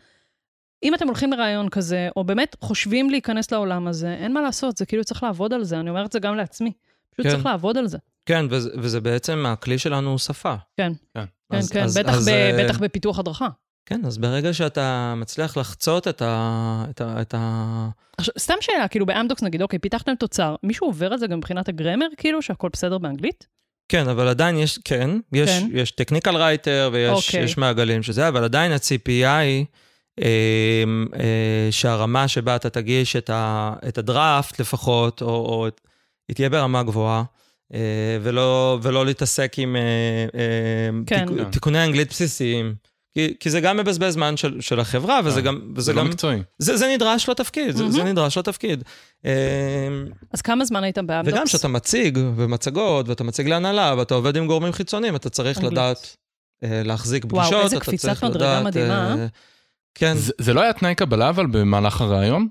[0.83, 4.85] אם אתם הולכים לרעיון כזה, או באמת חושבים להיכנס לעולם הזה, אין מה לעשות, זה
[4.85, 6.71] כאילו צריך לעבוד על זה, אני אומרת את זה גם לעצמי.
[7.13, 7.31] פשוט כן.
[7.31, 7.97] צריך לעבוד על זה.
[8.25, 10.55] כן, וזה, וזה בעצם, הכלי שלנו הוא שפה.
[10.77, 10.91] כן.
[11.13, 11.23] כן.
[11.51, 13.47] כן, אז- כן, אז- בטח, אז, ב, אה, בטח בפיתוח הדרכה.
[13.85, 16.85] כן, אז ברגע שאתה מצליח לחצות את ה...
[16.89, 17.21] את ה...
[17.21, 17.89] את ה...
[18.17, 21.69] עכשיו, סתם שאלה, כאילו באמדוקס נגיד, אוקיי, פיתחתם תוצר, מישהו עובר את זה גם מבחינת
[21.69, 23.47] הגרמר, כאילו, שהכל בסדר באנגלית?
[23.89, 25.67] כן, אבל עדיין יש, כן, יש, כן.
[25.73, 27.43] יש טכניקל רייטר ויש אוקיי.
[27.43, 29.65] יש מעגלים שזה, אבל עדיין הציפייה היא
[30.21, 30.83] אה,
[31.19, 35.81] אה, שהרמה שבה אתה תגיש את, ה, את הדראפט לפחות, או, או את-
[36.29, 37.23] היא תהיה ברמה גבוהה.
[37.73, 37.79] אה,
[38.21, 39.81] ולא, ולא להתעסק עם אה,
[40.39, 40.49] אה,
[41.05, 41.25] כן.
[41.27, 42.75] תיק, תיקוני אנגלית בסיסיים.
[43.13, 45.59] כי, כי זה גם מבזבז זמן של, של החברה, וזה אה, גם...
[45.75, 46.39] וזה זה לא גם מקצועי.
[46.57, 48.83] זה, זה נדרש לתפקיד, זה, זה נדרש לתפקיד.
[49.25, 49.31] אה,
[50.33, 51.33] אז כמה זמן היית באמדוקס?
[51.37, 55.71] וגם כשאתה מציג ומצגות, ואתה מציג להנהלה, ואתה עובד עם גורמים חיצוניים, אתה צריך אנגלית.
[55.73, 56.17] לדעת
[56.63, 58.63] אה, להחזיק וואו, פגישות, איזה אתה קפיצת צריך מדרגה לדעת...
[58.65, 59.25] מדהימה, אה,
[59.95, 62.47] כן, זה- זה לא היה תנאי קבלה, אבל במהלך הראיון?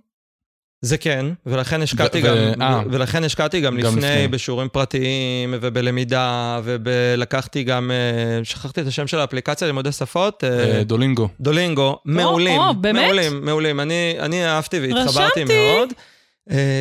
[0.83, 2.83] זה כן, ולכן השקעתי ו- גם, ו- אה.
[2.91, 4.29] ולכן השקעתי גם גם לפני, לפני.
[4.29, 11.29] בשיעורים פרטיים ובלמידה, ולקחתי גם, אה, שכחתי את השם של האפליקציה ללימודי שפות, אה, דולינגו.
[11.41, 13.03] דולינגו, מעולים, או, באמת?
[13.05, 13.81] מעולים, מעולים.
[13.81, 15.45] אני, אני אהבתי והתחברתי רשמתי.
[15.45, 15.89] מאוד.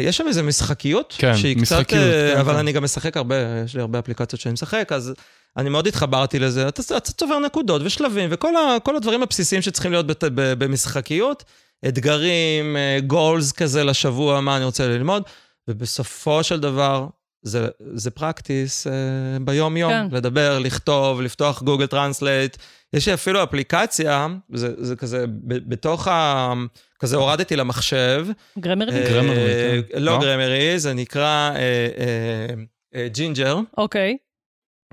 [0.03, 2.59] יש שם איזו משחקיות, כן, שהיא קצת, משחקיות, אה, כן, אבל כן.
[2.59, 3.35] אני גם משחק הרבה,
[3.65, 5.13] יש לי הרבה אפליקציות שאני משחק, אז
[5.57, 6.67] אני מאוד התחברתי לזה.
[6.67, 11.43] אתה, אתה צובר נקודות ושלבים, וכל ה, הדברים הבסיסיים שצריכים להיות בת, ב, במשחקיות,
[11.87, 15.23] אתגרים, goals כזה לשבוע, מה אני רוצה ללמוד,
[15.67, 17.07] ובסופו של דבר,
[17.43, 18.93] זה, זה practice אה,
[19.41, 20.07] ביום-יום, כן.
[20.11, 22.57] לדבר, לכתוב, לפתוח Google Translate.
[22.93, 26.53] יש לי אפילו אפליקציה, זה, זה כזה, ב, בתוך ה...
[26.99, 28.27] כזה הורדתי למחשב.
[28.59, 28.91] Grammarly?
[28.91, 29.99] אה, Grammarly, כן.
[30.01, 30.19] לא לא?
[30.21, 32.53] Grammarly, זה נקרא אה, אה,
[32.95, 34.17] אה, ג'ינג'ר, אוקיי.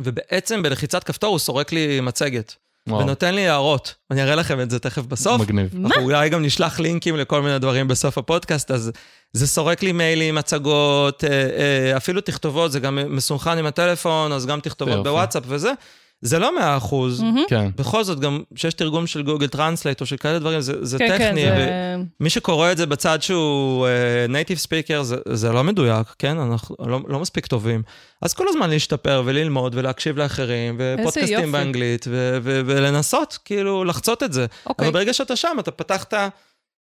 [0.00, 2.54] ובעצם בלחיצת כפתור הוא סורק לי מצגת,
[2.88, 3.94] וואו, ונותן לי הערות.
[4.10, 5.40] אני אראה לכם את זה תכף בסוף.
[5.40, 5.68] מגניב.
[5.72, 5.88] מה?
[5.88, 8.92] אנחנו אולי גם נשלח לינקים לכל מיני דברים בסוף הפודקאסט, אז
[9.32, 14.46] זה סורק לי מיילים, מצגות, אה, אה, אפילו תכתובות, זה גם מסונכרן עם הטלפון, אז
[14.46, 15.08] גם תכתובות יופי.
[15.08, 15.72] בוואטסאפ וזה.
[16.20, 17.24] זה לא מאה אחוז.
[17.48, 17.70] כן.
[17.76, 21.08] בכל זאת, גם כשיש תרגום של Google Translate או של כאלה דברים, זה, זה כן,
[21.08, 21.40] כן, טכני.
[21.40, 21.96] זה...
[22.20, 23.88] מי שקורא את זה בצד שהוא
[24.28, 26.38] native uh, speaker, זה, זה לא מדויק, כן?
[26.38, 27.82] אנחנו לא, לא מספיק טובים.
[28.22, 30.76] אז כל הזמן להשתפר וללמוד ולהקשיב לאחרים.
[30.78, 34.46] ופודקאסטים באנגלית, ו- ו- ולנסות, כאילו, לחצות את זה.
[34.66, 34.88] אוקיי.
[34.88, 36.14] אבל ברגע שאתה שם, אתה פתחת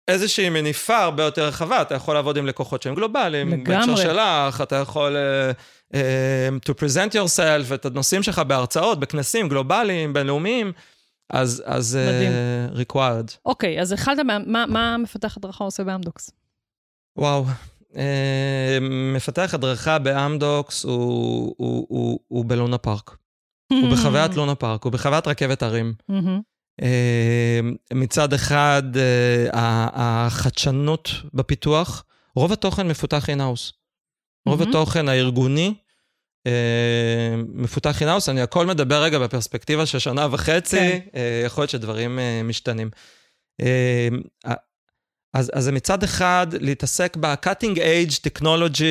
[0.08, 3.77] איזושהי מניפה הרבה יותר רחבה, אתה יכול לעבוד עם לקוחות שהם גלובליים, לגמרי.
[3.77, 5.55] בהקשר שלך, אתה יכול uh,
[6.65, 10.71] to present yourself, את הנושאים שלך בהרצאות, בכנסים גלובליים, בינלאומיים,
[11.30, 11.97] אז, אז
[12.73, 13.36] uh, required.
[13.45, 16.30] אוקיי, אז התחלת, מה- מה- מה מפתח הדרכה עושה באמדוקס?
[17.17, 17.45] וואו.
[17.95, 18.78] אה,
[19.15, 23.15] מפתח הדרכה באמדוקס הוא, הוא, הוא, הוא בלונה פארק.
[23.71, 25.93] הוא בחוויית לונה פארק, הוא בחוויית רכבת הרים.
[26.82, 27.60] אה,
[27.93, 28.84] מצד אחד,
[29.54, 29.89] ה-
[30.28, 32.04] החדשנות בפיתוח,
[32.36, 33.73] רוב התוכן מפותח in-house.
[34.49, 34.62] רוב.
[34.62, 35.73] התוכן הארגוני
[36.47, 36.51] אה,
[37.53, 38.29] מפותח in-house.
[38.29, 40.99] אני הכל מדבר רגע בפרספקטיבה של שנה וחצי, כן.
[41.15, 42.89] אה, יכול להיות שדברים אה, משתנים.
[43.62, 44.07] אה,
[45.33, 48.81] אז, אז זה מצד אחד להתעסק ב-cutting age technology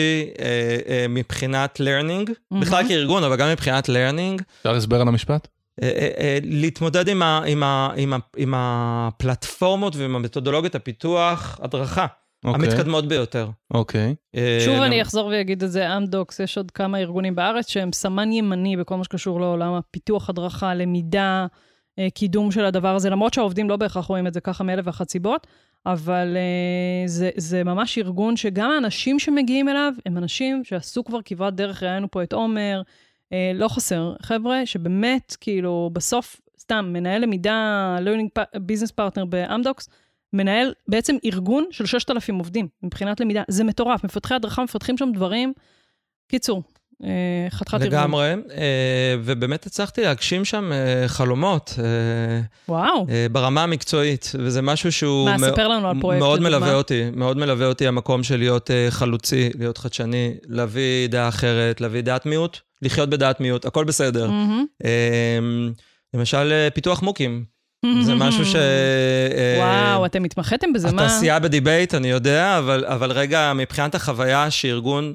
[0.40, 2.60] אה, אה, מבחינת learning, מהמם.
[2.60, 4.42] בכלל כארגון, אבל גם מבחינת learning.
[4.60, 5.48] אפשר הסבר על המשפט?
[5.82, 11.60] אה, אה, אה, להתמודד עם, ה, עם, ה, עם, ה, עם הפלטפורמות ועם המתודולוגיות הפיתוח,
[11.62, 12.06] הדרכה,
[12.44, 12.68] אוקיי.
[12.68, 13.48] המתקדמות ביותר.
[13.74, 14.14] אוקיי.
[14.34, 17.92] אה, שוב למ- אני אחזור ואגיד את זה, אמדוקס, יש עוד כמה ארגונים בארץ שהם
[17.92, 21.46] סמן ימני בכל מה שקשור לעולם הפיתוח, הדרכה, למידה,
[21.98, 25.08] אה, קידום של הדבר הזה, למרות שהעובדים לא בהכרח רואים את זה ככה מאלף ואחת
[25.10, 25.46] סיבות,
[25.86, 31.54] אבל אה, זה, זה ממש ארגון שגם האנשים שמגיעים אליו הם אנשים שעשו כבר כברת
[31.54, 32.82] דרך, ראיינו פה את עומר,
[33.54, 39.88] לא חסר, חבר'ה שבאמת, כאילו, בסוף, סתם, מנהל למידה, learning business partner באמדוקס,
[40.32, 43.42] מנהל בעצם ארגון של 6,000 עובדים מבחינת למידה.
[43.48, 45.52] זה מטורף, מפתחי הדרכה מפתחים שם דברים.
[46.28, 46.62] קיצור,
[47.04, 47.98] אה, חתיכת ארגון.
[47.98, 51.74] לגמרי, אה, ובאמת הצלחתי להגשים שם אה, חלומות
[52.68, 56.58] וואו, ברמה המקצועית, וזה משהו שהוא מה, ספר לנו על פרויקט, מאוד לדוגמה.
[56.58, 62.00] מלווה אותי, מאוד מלווה אותי המקום של להיות חלוצי, להיות חדשני, להביא דעה אחרת, להביא
[62.00, 64.30] דעת מיעוט, לחיות בדעת מיעוט, הכל בסדר.
[64.84, 65.38] אה,
[66.14, 67.57] למשל, פיתוח מוקים.
[68.02, 68.54] זה משהו ש...
[68.54, 71.02] אה, וואו, אתם התמחיתם בזה, מה?
[71.02, 75.14] התעשייה בדיבייט, אני יודע, אבל, אבל רגע, מבחינת החוויה שארגון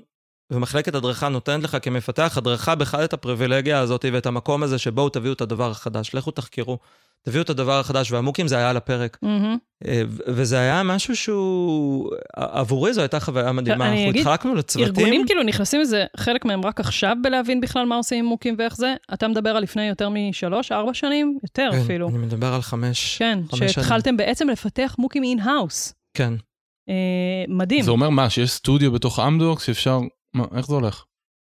[0.53, 5.33] ומחלקת הדרכה נותנת לך כמפתח הדרכה בכלל את הפריבילגיה הזאת ואת המקום הזה שבואו תביאו
[5.33, 6.77] את הדבר החדש, לכו תחקרו,
[7.23, 9.17] תביאו את הדבר החדש, וה MOOCים זה היה על הפרק.
[9.23, 13.85] ו- וזה היה משהו שהוא, עבורי זו הייתה חוויה מדהימה.
[13.85, 14.95] אנחנו אגיד, התחלקנו לצוותים.
[14.95, 18.75] ארגונים כאילו נכנסים לזה, חלק מהם רק עכשיו בלהבין בכלל מה עושים עם MOOCים ואיך
[18.75, 18.95] זה.
[19.13, 21.37] אתה מדבר על לפני יותר משלוש, ארבע שנים?
[21.43, 22.09] יותר כן, אפילו.
[22.09, 23.17] אני מדבר על חמש.
[23.17, 23.71] כן, חמש שנים.
[23.71, 25.93] שהתחלתם בעצם לפתח MOOCים in-house.
[26.13, 26.33] כן.
[26.89, 26.93] אה,
[27.47, 27.83] מדהים.
[27.83, 29.99] זה אומר מה, שיש סטודיו בתוך אמדוקס שאפשר...
[30.33, 31.03] מה, איך זה הולך?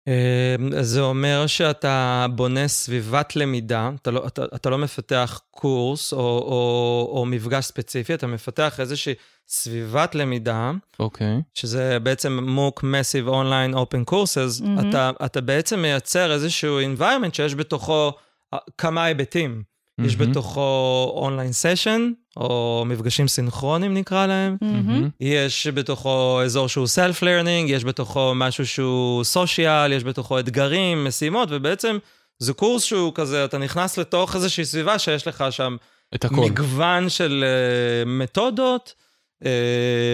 [0.08, 6.18] אה, זה אומר שאתה בונה סביבת למידה, אתה לא, אתה, אתה לא מפתח קורס או,
[6.18, 9.14] או, או מפגש ספציפי, אתה מפתח איזושהי
[9.48, 11.42] סביבת למידה, אוקיי.
[11.54, 14.88] שזה בעצם MOOC Massive Online Open Courses, mm-hmm.
[14.88, 18.12] אתה, אתה בעצם מייצר איזשהו environment שיש בתוכו
[18.78, 19.62] כמה היבטים.
[20.04, 20.30] יש מהמם.
[20.30, 24.56] בתוכו online session, או מפגשים סינכרונים נקרא להם.
[24.60, 25.08] מהמם.
[25.20, 31.98] יש בתוכו אזור שהוא self-learning, יש בתוכו משהו שהוא social, יש בתוכו אתגרים, משימות, ובעצם
[32.38, 35.76] זה קורס שהוא כזה, אתה נכנס לתוך איזושהי סביבה שיש לך שם
[36.14, 36.36] את הכל.
[36.36, 38.94] מגוון של uh, מתודות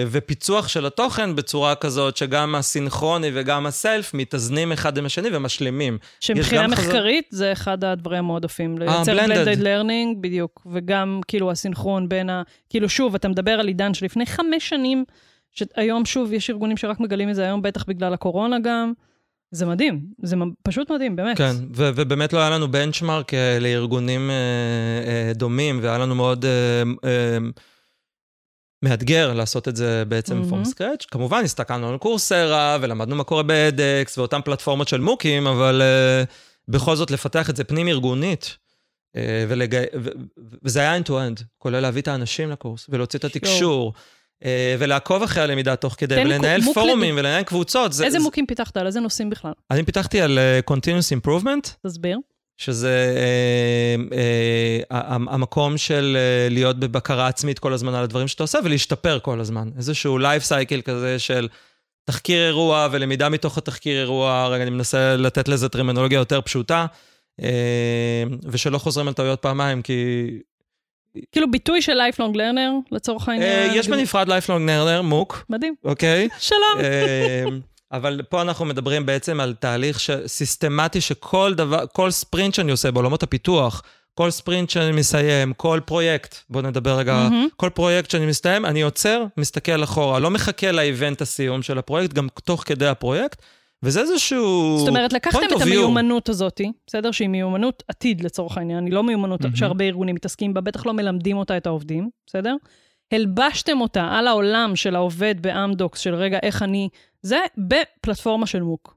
[0.07, 5.97] ופיצוח של התוכן בצורה כזאת שגם הסינכרוני וגם הסלף מתאזנים אחד עם השני ומשלימים.
[6.19, 8.77] שמבחינה גם חזר- מחקרית זה אחד הדברים המאוד יפים.
[8.77, 12.41] לייצר blended learning, בדיוק, וגם כאילו הסינכרון בין ה...
[12.69, 15.03] כאילו שוב, אתה מדבר על עידן שלפני חמש שנים,
[15.51, 18.93] שהיום שוב יש ארגונים שרק מגלים את זה היום, בטח בגלל הקורונה גם.
[19.51, 21.37] זה מדהים, זה פשוט מדהים, באמת.
[21.37, 24.35] כן, ו- ובאמת לא היה לנו בנצ'מארק אה, לארגונים אה,
[25.07, 26.51] אה, דומים, והיה לנו מאוד אה,
[27.09, 27.37] אה,
[28.83, 30.49] מאתגר לעשות את זה בעצם מהמם.
[30.49, 31.05] פרום סקרץ'.
[31.11, 36.23] כמובן, הסתכלנו על קורסרה, ולמדנו מה קורה ב-edX, ואותן פלטפורמות של מוקים, אבל אה,
[36.67, 38.57] בכל זאת לפתח את זה פנים-ארגונית.
[39.15, 39.75] אה, ולג...
[39.99, 40.09] ו-
[40.63, 43.93] וזה היה end-to-end, כולל להביא את האנשים לקורס, ולהוציא את התקשור,
[44.45, 47.93] אה, ולעקוב אחרי הלמידה תוך כדי, תן ולנהל מוק פורומים, ולנהל קבוצות.
[47.93, 48.77] זה- איזה זה- מוקים פיתחת?
[48.77, 49.51] על איזה נושאים בכלל?
[49.71, 52.17] אני פיתחתי על אה, Continuous Improvement, תסביר.
[52.57, 53.15] שזה
[54.11, 54.17] אה,
[54.91, 59.39] אה, המקום של אה, להיות בבקרה עצמית כל הזמן על הדברים שאתה עושה ולהשתפר כל
[59.39, 59.69] הזמן.
[59.77, 61.47] איזשהו life cycle כזה של
[62.05, 66.85] תחקיר אירוע ולמידה מתוך התחקיר אירוע, רגע, אני מנסה לתת לזה טרמינולוגיה יותר פשוטה,
[67.41, 70.27] אה, ושלא חוזרים על טעויות פעמיים, כי
[71.31, 73.71] כאילו ביטוי של lifelong learner, לצורך אה, העניין.
[73.75, 75.75] יש בנפרד lifelong learner, מוק, מדהים.
[75.83, 76.29] אוקיי?
[76.39, 77.72] שלום.
[77.93, 82.91] אבל פה אנחנו מדברים בעצם על תהליך ש- סיסטמטי שכל דבר, כל ספרינט שאני עושה
[82.91, 83.81] בעולמות הפיתוח,
[84.15, 87.47] כל ספרינט שאני מסיים, כל פרויקט, בואו נדבר רגע, מהמם.
[87.55, 92.27] כל פרויקט שאני מסתיים, אני עוצר, מסתכל אחורה, לא מחכה לאיבנט הסיום של הפרויקט, גם
[92.43, 93.41] תוך כדי הפרויקט,
[93.83, 94.75] וזה איזשהו...
[94.79, 95.61] זאת אומרת, לקחתם את.
[95.61, 97.11] המיומנות הזאת, בסדר?
[97.11, 99.55] שהיא מיומנות עתיד לצורך העניין, היא לא מיומנות מהמם.
[99.55, 102.55] שהרבה ארגונים מתעסקים בה, בטח לא מלמדים אותה את העובדים, בסדר?
[103.13, 106.89] הלבשתם אותה על העולם של העובד באמדוקס, של רגע, איך אני...
[107.21, 108.95] זה בפלטפורמה של מוק.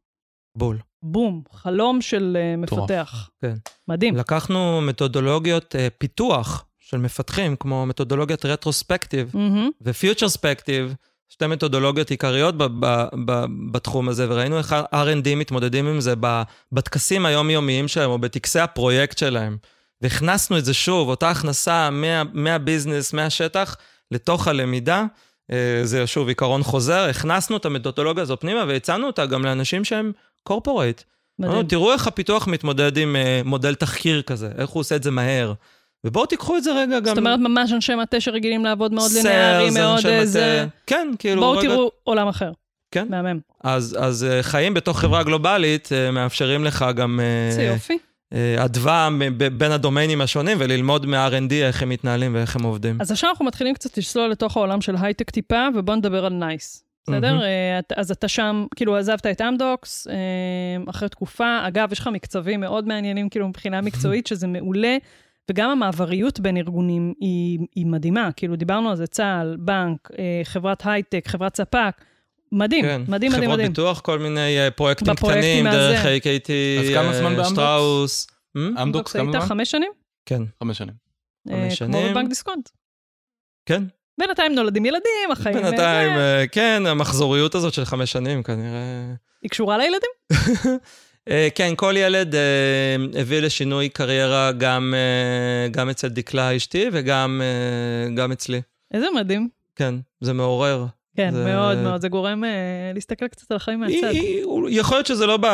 [0.56, 0.78] בול.
[1.02, 2.60] בום, חלום של uh.
[2.60, 3.30] מפתח.
[3.40, 3.54] כן.
[3.88, 4.16] מדהים.
[4.16, 9.70] לקחנו מתודולוגיות uh, פיתוח של מפתחים, כמו מתודולוגיית רטרוספקטיב, מהמם.
[9.80, 10.94] ופיוטר ספקטיב,
[11.28, 16.14] שתי מתודולוגיות עיקריות ב- ב- ב- בתחום הזה, וראינו איך ה-R&D מתמודדים עם זה
[16.72, 19.56] בטקסים היומיומיים שלהם, או בטקסי הפרויקט שלהם.
[20.02, 23.76] והכנסנו את זה שוב, אותה הכנסה מה, מהביזנס, מהשטח,
[24.10, 25.04] לתוך הלמידה.
[25.52, 30.12] אה, זה שוב עיקרון חוזר, הכנסנו את המתודולוגיה הזו פנימה והצענו אותה גם לאנשים שהם
[30.42, 31.02] קורפורייט.
[31.38, 31.66] מדהים.
[31.66, 35.52] תראו איך הפיתוח מתמודד עם אה, מודל תחקיר כזה, איך הוא עושה את זה מהר.
[36.04, 37.06] ובואו תיקחו את זה רגע גם...
[37.06, 40.62] זאת אומרת, ממש אנשי מטה שרגילים לעבוד מאוד לינארי, מאוד איזה...
[40.66, 40.76] מטה.
[40.86, 41.40] כן, כאילו...
[41.42, 42.52] בואו רגע- תראו עולם אחר.
[42.90, 43.06] כן.
[43.10, 43.38] מהמם.
[43.64, 47.98] אז, אז אה, חיים בתוך חברה גלובלית אה, מאפשרים לך גם אה, איזה יופי.
[48.32, 49.08] אה, אדווה
[49.58, 52.98] בין הדומיינים השונים וללמוד מה-R&D איך הם מתנהלים ואיך הם עובדים.
[53.00, 56.82] אז עכשיו אנחנו מתחילים קצת לצלול לתוך העולם של הייטק טיפה, ובואו נדבר על נייס.
[57.10, 57.40] בסדר?
[57.78, 60.14] את- אז אתה שם, כאילו, עזבת את אמדוקס אה,
[60.90, 61.58] אחרי תקופה.
[61.68, 64.96] אגב, יש לך מקצבים מאוד מעניינים, כאילו, מבחינה מקצועית, שזה מעולה.
[65.50, 68.28] וגם המעבריות בין ארגונים היא, היא מדהימה.
[68.36, 70.08] כאילו, דיברנו על זה, צה"ל, בנק,
[70.44, 71.90] חברת הייטק, חברת ספק.
[72.52, 73.68] מדהים, כן, מדהים, מדהים, חברות מדהים.
[73.68, 75.76] ביטוח, כל מיני אה, פרויקטים קטנים, הזה.
[75.76, 77.44] דרך AKT, אז כמה זמן אה?
[77.44, 78.26] שטראוס.
[78.82, 79.48] אמדוקס היית כמה זמן?
[79.48, 79.92] חמש שנים?
[80.26, 80.94] כן, חמש שנים.
[81.50, 82.12] אה, חמש כמו שנים.
[82.12, 82.68] בבנק דיסקונט.
[83.66, 83.82] כן.
[84.20, 85.56] בינתיים נולדים ילדים, החיים...
[85.56, 86.44] בינתיים, זה.
[86.52, 89.14] כן, המחזוריות הזאת של חמש שנים כנראה...
[89.42, 90.10] היא קשורה לילדים?
[91.54, 97.42] כן, כל ילד אה, הביא לשינוי קריירה גם, אה, גם אצל דקלה אשתי וגם
[98.14, 98.60] גם אצלי.
[98.94, 99.48] איזה מדהים.
[99.76, 100.86] כן, זה מעורר.
[101.16, 102.00] כן, זה- מאוד מאוד.
[102.00, 102.50] זה גורם אה,
[102.94, 104.10] להסתכל קצת על החיים מהצד.
[104.68, 105.46] יכול להיות שזה לא ב,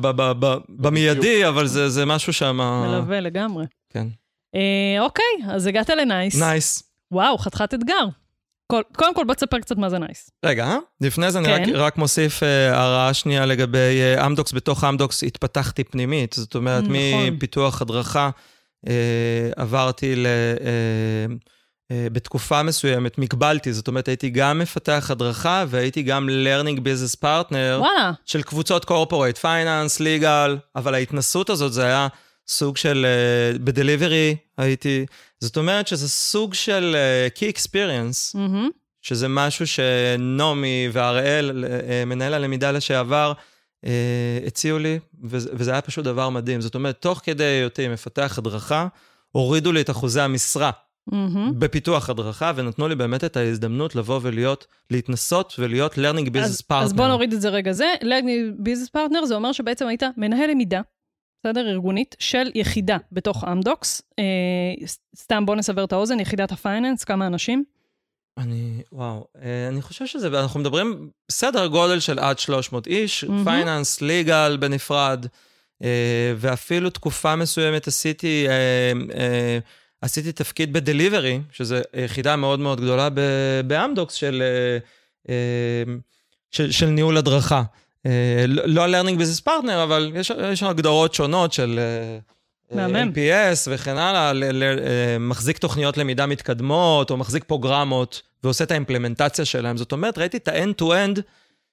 [0.00, 2.56] ב, ב, ב, במיידי, אבל זה, זה משהו שם...
[2.86, 3.64] מלווה לגמרי.
[3.90, 4.06] כן.
[4.54, 6.40] אה, אוקיי, אז הגעת לנייס.
[6.42, 6.82] נייס.
[7.12, 8.04] וואו, חתיכת אתגר.
[8.66, 10.30] כל- קודם כל, בוא תספר קצת מה זה נייס.
[10.44, 10.76] רגע, אה?
[11.00, 11.72] לפני זה אני רק, כן.
[11.74, 14.52] רק מוסיף אה, הערה שנייה לגבי אה, אמדוקס.
[14.52, 16.94] בתוך אמדוקס התפתחתי פנימית, זאת אומרת, נכון.
[17.30, 18.30] מפיתוח הדרכה
[18.88, 18.92] אה,
[19.56, 20.26] עברתי ל...
[20.26, 20.32] אה,
[20.66, 21.34] אה,
[22.12, 28.12] בתקופה מסוימת, מגבלתי, זאת אומרת, הייתי גם מפתח הדרכה והייתי גם learning business partner וואלה,
[28.26, 32.08] של קבוצות corporate, finance, legal, אבל ההתנסות הזאת זה היה
[32.48, 33.06] סוג של,
[33.54, 35.06] uh, בדליברי הייתי,
[35.40, 38.68] זאת אומרת שזה סוג של uh, key experience, מהמם.
[39.02, 43.32] שזה משהו שנעמי והראל, uh, מנהל הלמידה לשעבר,
[43.86, 46.60] אה, הציעו לי, וזה, וזה היה פשוט דבר מדהים.
[46.60, 48.86] זאת אומרת, תוך כדי היותי מפתח הדרכה,
[49.32, 50.70] הורידו לי את אחוזי המשרה
[51.06, 51.52] מהמם.
[51.58, 56.84] בפיתוח הדרכה, ונתנו לי באמת את ההזדמנות לבוא ולהיות, להתנסות ולהיות learning business אז, partner.
[56.84, 57.92] אז בוא נוריד את זה רגע זה.
[58.58, 60.80] business partner זה אומר שבעצם היית מנהל למידה,
[61.40, 61.68] בסדר?
[61.68, 64.02] ארגונית, של יחידה בתוך אמדוקס.
[64.18, 64.86] אה,
[65.16, 67.64] סתם בוא נסבר את האוזן, יחידת ה finance, כמה אנשים?
[68.38, 73.24] אני, וואו, אה, אני חושב שזה, אנחנו מדברים סדר גודל של עד 300 איש.
[73.44, 75.26] finance, legal בנפרד,
[75.82, 79.58] אה, ואפילו תקופה מסוימת עשיתי, אה,
[80.02, 84.78] עשיתי תפקיד בדליברי, שזו יחידה מאוד מאוד גדולה ב- באמדוקס של, אה,
[85.28, 85.94] אה,
[86.50, 87.62] של, של ניהול הדרכה.
[88.06, 91.80] אה, לא לא learning business partner, אבל יש, יש הגדרות שונות של...
[92.70, 93.12] מהמם.
[93.12, 99.44] LPS וכן הלאה, ל- ל- מחזיק תוכניות למידה מתקדמות, או מחזיק פרוגרמות, ועושה את האימפלמנטציה
[99.44, 99.76] שלהם.
[99.76, 101.20] זאת אומרת, ראיתי את ה-end-to-end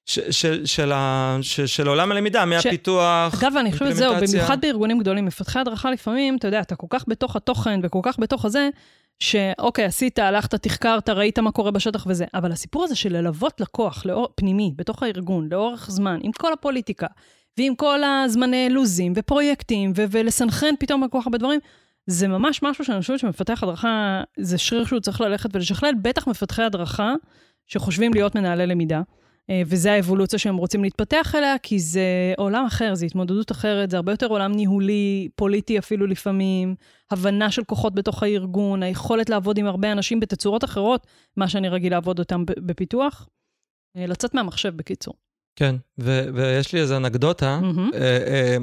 [0.09, 4.39] ש- של, של, ה- ש- של עולם הלמידה, מהפיתוח, אגב, אני חושבת זהו, אימפלמנטציה.
[4.39, 8.19] במיוחד בארגונים גדולים, מפתחי הדרכה לפעמים, אתה יודע, אתה כל כך בתוך התוכן וכל כך
[8.19, 8.69] בתוך הזה,
[9.19, 14.05] שאוקיי, עשית, הלכת, תחקרת, ראית מה קורה בשטח וזה, אבל הסיפור הזה של ללוות לקוח
[14.05, 17.07] לאור, פנימי, בתוך הארגון, לאורך זמן, עם כל הפוליטיקה,
[17.57, 21.59] ועם כל הזמני לוזים ופרויקטים, ו- ולסנכרן פתאום כל כך הרבה דברים,
[22.07, 26.63] זה ממש משהו שאני חושבת שמפתח הדרכה, זה שריר שהוא צריך ללכת ולשכלל, בטח מפתחי
[26.63, 27.13] הדרכה
[27.67, 29.01] שחושבים להיות מנהלי למידה.
[29.49, 33.97] אה, וזה האבולוציה שהם רוצים להתפתח אליה, כי זה עולם אחר, זו התמודדות אחרת, זה
[33.97, 36.75] הרבה יותר עולם ניהולי, פוליטי אפילו לפעמים,
[37.11, 41.93] הבנה של כוחות בתוך הארגון, היכולת לעבוד עם הרבה אנשים בתצורות אחרות, מה שאני רגיל
[41.93, 43.29] לעבוד אותם בפיתוח.
[43.97, 45.13] אה, לצאת מהמחשב, בקיצור.
[45.55, 47.59] כן, ו- ויש לי איזו אנקדוטה.
[47.93, 48.57] אה,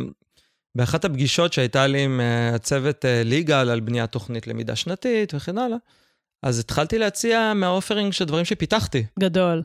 [0.74, 2.20] באחת הפגישות שהייתה לי עם
[2.54, 5.78] הצוות ליגל על בניית תוכנית למידה שנתית וכן הלאה,
[6.42, 9.04] אז התחלתי להציע מהאופרינג של דברים שפיתחתי.
[9.18, 9.62] גדול.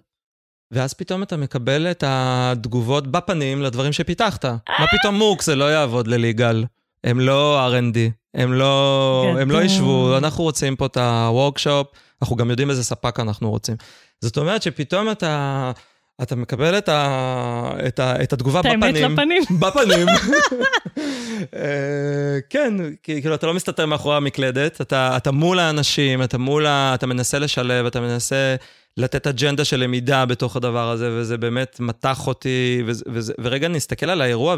[0.71, 4.45] ואז פתאום אתה מקבל את התגובות בפנים לדברים שפיתחת.
[4.45, 6.65] מה פתאום מוק, זה לא יעבוד לליגל.
[7.03, 7.97] הם לא R&D,
[8.33, 9.65] הם לא, הם לא גדול.
[9.65, 11.87] ישבו, אנחנו רוצים פה את הוורקשופ,
[12.21, 13.75] אנחנו גם יודעים איזה ספק אנחנו רוצים.
[14.21, 15.71] זאת אומרת שפתאום אתה,
[16.21, 19.11] אתה מקבל את, ה, את, ה, את התגובה את האמת בפנים.
[19.11, 19.43] לפנים.
[19.59, 20.07] בפנים.
[21.55, 26.91] אה, כן, כאילו, אתה לא מסתתר מאחורי המקלדת, אתה, אתה מול האנשים, אתה מול ה...
[26.95, 28.55] אתה מנסה לשלב, אתה מנסה
[28.97, 34.09] לתת אג'נדה של למידה בתוך הדבר הזה, וזה באמת מתח אותי, וזה, וזה, ורגע נסתכל
[34.09, 34.55] על האירוע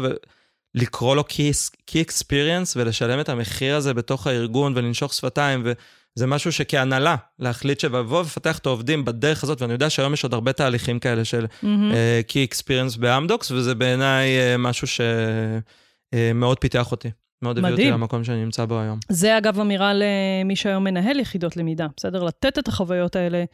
[0.74, 7.16] ולקרוא לו key, experience ולשלם את המחיר הזה בתוך הארגון ולנשוך שפתיים, וזה משהו שכהנהלה,
[7.38, 11.24] להחליט שבבוא ולפתח את העובדים בדרך הזאת, ואני יודע שהיום יש עוד הרבה תהליכים כאלה
[11.24, 11.92] של מהמם.
[11.92, 17.10] אה, key experience באמדוקס, וזה בעיניי אה, משהו שמאוד פיתח אותי.
[17.42, 17.90] מאוד הביא אותי.
[17.90, 18.98] למקום שאני נמצא בו היום.
[19.08, 22.24] זה אגב אמירה למי שהיום מנהל יחידות למידה, בסדר?
[22.24, 23.44] לתת את החוויות האלה אה,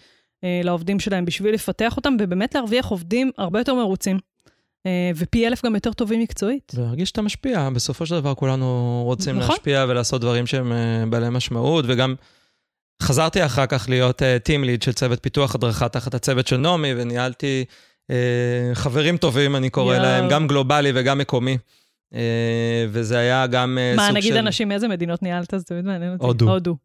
[0.65, 4.19] לעובדים שלהם בשביל לפתח אותם, ובאמת להרוויח עובדים הרבה יותר מרוצים,
[4.87, 6.73] אה, ופי אלף גם יותר טובים מקצועית.
[6.75, 9.55] ולהרגיש שאתה משפיע, בסופו של דבר כולנו רוצים נכון.
[9.55, 12.15] להשפיע ולעשות דברים שהם אה, בעלי משמעות, וגם
[13.03, 17.65] חזרתי אחר כך להיות טים ליד של צוות פיתוח הדרכה תחת הצוות של נעמי, וניהלתי
[18.11, 20.05] אה, חברים טובים, אני קורא יואו.
[20.05, 21.59] להם, גם גלובלי וגם מקומי.
[22.15, 24.39] אה, וזה היה גם אה, מה, סוג נגיד של...
[24.39, 25.55] אנשים מאיזה מדינות ניהלת?
[25.57, 26.27] זה תמיד מעניין אותי.
[26.27, 26.49] הודו.
[26.51, 26.77] הודו.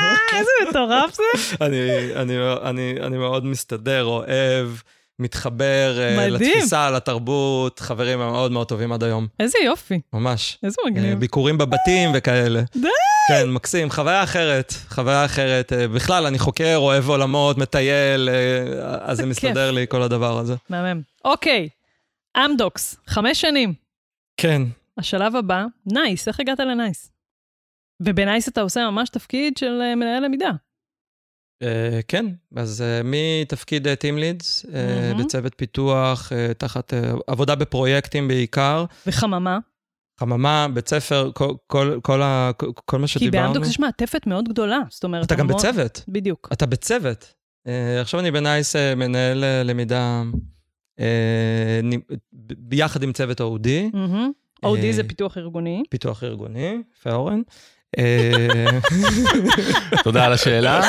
[0.00, 0.38] הודו.
[0.38, 1.22] איזה מטורף זה.
[1.60, 4.68] אני, אני, אני, אני מאוד מסתדר, אוהב,
[5.18, 6.32] מתחבר אה, מדהים.
[6.34, 10.58] לתפיסה, לתרבות, חברים מאוד מאוד טובים עד היום, איזה יופי, ממש.
[10.62, 11.18] איזה אה, מגניב.
[11.20, 12.62] ביקורים בבתים וכאלה.
[12.76, 12.88] די!
[13.28, 15.72] כן, מקסים, חוויה אחרת, חוויה אחרת.
[15.72, 19.26] אה, בכלל, אני חוקר, אוהב עולמות, מטייל, אה, אז זה.
[19.26, 20.54] מסתדר לי כל הדבר הזה.
[20.70, 21.00] מהמם.
[21.24, 21.68] אוקיי,
[22.44, 23.74] אמדוקס, חמש שנים.
[24.36, 24.62] כן,
[24.98, 27.10] השלב הבא, נייס, איך הגעת לנייס?
[28.00, 30.50] ובנייס אתה עושה ממש תפקיד של אה, מנהל למידה.
[31.62, 32.26] אה, כן,
[32.56, 35.24] אז אה, מתפקיד team leads, מהמם.
[35.24, 38.84] בצוות פיתוח, אה, תחת אה, עבודה בפרויקטים בעיקר.
[39.06, 39.58] וחממה,
[40.20, 43.44] חממה, בית ספר, כל, כל, כל, ה, כל, כל מה כי שדיברנו.
[43.44, 44.78] באמדוקס יש מעטפת מאוד גדולה.
[44.90, 46.48] זאת אומרת, אתה גם המון- בצוות, בדיוק.
[46.52, 47.32] אתה בצוות.
[47.66, 47.70] Uh,
[48.00, 50.22] עכשיו אני בנייס uh, מנהל uh, למידה
[51.00, 51.02] uh,
[52.58, 54.30] ביחד עם צוות OD, מהמם.
[54.62, 55.82] אודי אה, זה פיתוח ארגוני.
[55.90, 57.34] פיתוח ארגוני, יפה אורן.
[57.38, 57.40] אה,
[60.04, 60.80] תודה על השאלה.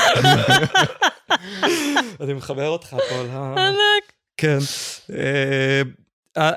[2.22, 3.30] אני מחבר אותך פה ל...
[3.58, 4.14] ענק.
[4.38, 4.58] כן.
[5.14, 5.82] אה,
[6.38, 6.52] אה,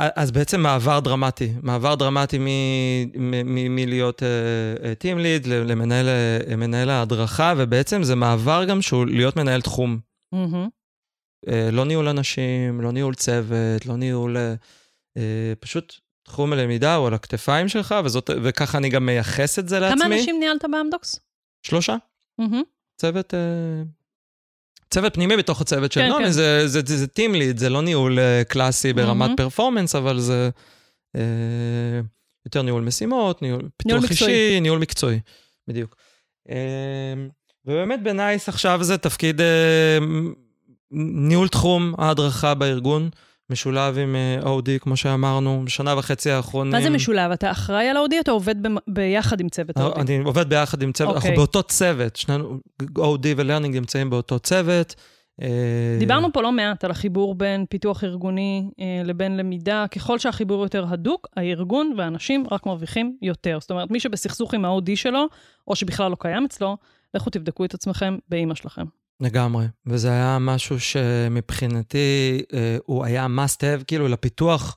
[0.00, 2.38] אה, אז בעצם מעבר דרמטי, מעבר דרמטי
[3.44, 4.22] מלהיות
[4.98, 9.98] טים ליד למנהל אה, מנהל ההדרכה, ובעצם זה מעבר גם שהוא להיות מנהל תחום.
[11.48, 14.36] אה, לא ניהול אנשים, לא ניהול צוות, לא ניהול...
[14.36, 14.54] אה,
[15.16, 19.80] אה, פשוט תחום הלמידה הוא על הכתפיים שלך, וזאת, וככה אני גם מייחס את זה
[19.80, 20.00] לעצמי.
[20.04, 21.20] כמה אנשים ניהלת באמדוקס?
[21.62, 21.96] שלושה.
[22.38, 22.62] מהמם.
[22.96, 23.82] צוות, אה,
[24.90, 26.30] צוות פנימי בתוך הצוות של כן, נעמי, כן.
[26.30, 29.36] זה, זה, זה, זה טים ליד, זה לא ניהול אה, קלאסי ברמת מהמם.
[29.36, 30.50] פרפורמנס, אבל זה
[31.16, 32.00] אה,
[32.46, 34.32] יותר ניהול משימות, ניהול פיתוח מקצועי.
[34.32, 35.20] אישי, ניהול מקצועי,
[35.68, 35.96] בדיוק.
[36.50, 37.14] אה,
[37.64, 39.98] ובאמת בנייס עכשיו זה תפקיד אה,
[40.90, 43.10] ניהול תחום ההדרכה בארגון,
[43.50, 46.72] משולב עם אה, OD, כמו שאמרנו, בשנה וחצי האחרונים.
[46.72, 47.30] מה זה משולב?
[47.30, 50.00] אתה אחראי על ה OD, אתה עובד במ- ביחד עם צוות ה OD?
[50.00, 51.36] אני עובד ביחד עם צוות, אנחנו אוקיי.
[51.36, 54.94] באותו צוות, שנינו, OD ו learning נמצאים באותו צוות.
[55.42, 59.84] אה, דיברנו פה לא מעט על החיבור בין פיתוח ארגוני אה, לבין למידה.
[59.90, 63.58] ככל שהחיבור יותר הדוק, הארגון והאנשים רק מרוויחים יותר.
[63.60, 65.26] זאת אומרת, מי שבסכסוך עם ה-OD שלו,
[65.68, 66.76] או שבכלל לא קיים אצלו,
[67.14, 68.84] לכו תבדקו את עצמכם באימא שלכם.
[69.22, 74.76] לגמרי, וזה היה משהו שמבחינתי אה, הוא היה must have, כאילו לפיתוח,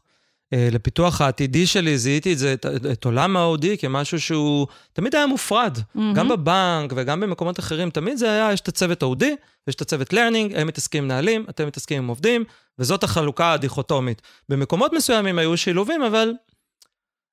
[0.54, 5.28] אה, לפיתוח העתידי שלי, זיהיתי את זה, את, את עולם ה-OD כמשהו שהוא תמיד היה
[5.28, 5.78] מופרד,
[6.14, 9.26] גם בבנק וגם במקומות אחרים, תמיד זה היה, יש את הצוות OD
[9.68, 12.43] ויש את הצוות learning, הם מתעסקים עם מנהלים, אתם מתעסקים עם עובדים,
[12.80, 14.22] וזאת החלוקה הדיכוטומית.
[14.50, 16.32] במקומות מסוימים היו שילובים, אבל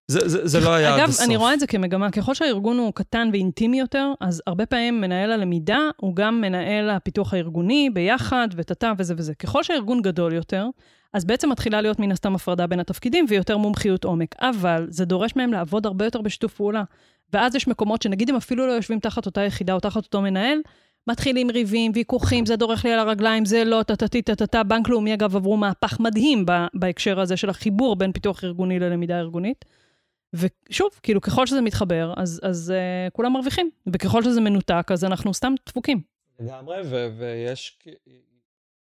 [0.09, 1.27] זה, זה, זה לא היה עד אגב, הסוף.
[1.27, 5.33] אני רואה את זה כמגמה, ככל שהארגון הוא קטן ואינטימי יותר, אז הרבה פעמים מנהל
[5.33, 9.35] הלמידה הוא גם מנהל הפיתוח הארגוני ביחד, וטאטא וזה וזה.
[9.35, 10.67] ככל שהארגון גדול יותר,
[11.15, 14.35] אז בעצם מתחילה להיות מן הסתם הפרדה בין התפקידים ויותר מומחיות עומק.
[14.41, 16.83] אבל זה דורש מהם לעבוד הרבה יותר בשיתוף פעולה.
[17.33, 20.59] ואז יש מקומות שנגיד הם אפילו לא יושבים תחת אותה יחידה או תחת אותו מנהל,
[21.07, 24.63] מתחילים ריבים, ויכוחים, זה דורך לי על הרגליים, זה לא, טה-טה-טי, טה-טה-טה.
[24.63, 26.45] בנק לאומי, אגב, עברו מהפך מדהים
[26.75, 29.65] בהקשר הזה של החיבור בין פיתוח ארגוני ללמידה ארגונית.
[30.35, 33.71] ושוב, כאילו, ככל שזה מתחבר, אז, אז uh, כולם מרוויחים.
[33.93, 36.01] וככל שזה מנותק, אז אנחנו סתם דפוקים.
[36.41, 36.77] לגמרי,
[37.19, 37.79] ויש...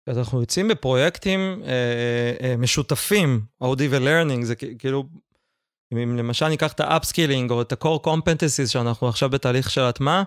[0.08, 1.70] אז אנחנו יוצאים בפרויקטים אה,
[2.42, 5.04] אה, משותפים, OD ו-learning, זה כאילו,
[5.94, 10.24] אם, אם למשל ניקח את ה-upskilling או את ה-core competencies שאנחנו עכשיו בתהליך של הטמעה,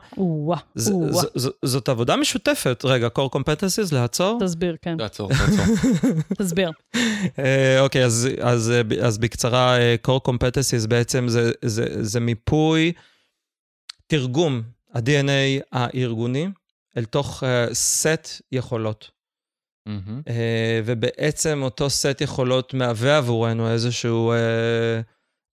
[1.62, 2.84] זאת עבודה משותפת.
[2.84, 4.38] רגע, core competencies, לעצור?
[4.40, 5.74] תסביר, כן, תעצור, תעצור.
[6.38, 6.70] תסביר.
[7.38, 12.92] אה, אוקיי, אז, אז, אה, בקצרה, אה, core competencies בעצם זה, זה, זה מיפוי,
[14.06, 14.62] תרגום
[14.94, 16.48] ה-DNA הארגוני
[16.96, 19.10] אל תוך uh, סט יכולות.
[20.28, 25.00] אה, ובעצם אותו סט יכולות מהווה עבורנו איזשהו אה,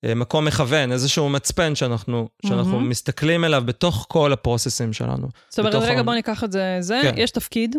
[0.06, 2.90] מקום מכוון, איזשהו מצפן שאנחנו, שאנחנו מהמם.
[2.90, 5.28] מסתכלים אליו בתוך כל הפרוססים שלנו.
[5.50, 7.14] זאת אומרת, רגע, ה- בוא ניקח את זה, זה, כן.
[7.18, 7.76] יש תפקיד.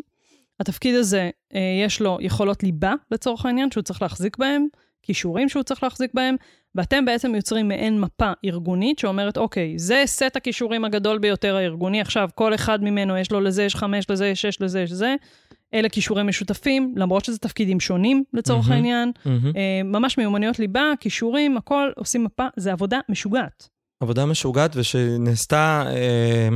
[0.61, 4.67] התפקיד הזה, אה, יש לו יכולות ליבה, לצורך העניין, שהוא צריך להחזיק בהם,
[5.03, 6.37] כישורים שהוא צריך להחזיק בהם,
[6.75, 12.29] ואתם בעצם יוצרים מעין מפה ארגונית שאומרת, אוקיי, זה סט הכישורים הגדול ביותר הארגוני, עכשיו
[12.35, 15.15] כל אחד ממנו יש לו לזה יש חמש, לזה יש שש, לזה יש זה.
[15.75, 18.73] אלה כישורים משותפים, למרות שזה תפקידים שונים לצורך מהמם.
[18.73, 19.13] העניין.
[19.27, 23.69] אה, ממש מיומנויות ליבה, כישורים, הכל, עושים מפה, זה עבודה משוגעת.
[24.01, 26.49] עבודה משוגעת ושנעשתה אה,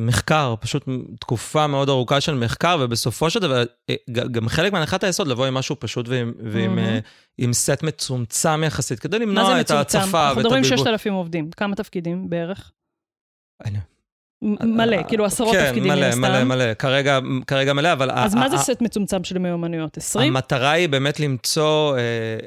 [0.00, 0.84] מחקר, פשוט
[1.20, 5.54] תקופה מאוד ארוכה של מחקר, ובסופו של דבר, אה, גם חלק מהנחת היסוד לבוא עם
[5.54, 6.78] משהו פשוט ועם, ועם.
[6.78, 6.98] אה,
[7.38, 9.76] עם סט מצומצם יחסית, כדי למנוע את מצומצם?
[9.76, 10.78] ההצפה אנחנו ואת מדברים הבלבול.
[10.86, 12.72] 6,000 עובדים, כמה תפקידים בערך?
[13.64, 13.78] אני-
[14.62, 16.20] מלא, כאילו עשרות תפקידים מן כן, הסתם.
[16.20, 16.74] מלא, מלא, מלא.
[16.74, 18.10] כרגע, כרגע מלא, אבל...
[18.10, 19.96] אז ה- מה זה סט מצומצם של מיומנויות?
[19.96, 20.36] 20?
[20.36, 22.00] המטרה היא באמת למצוא אה,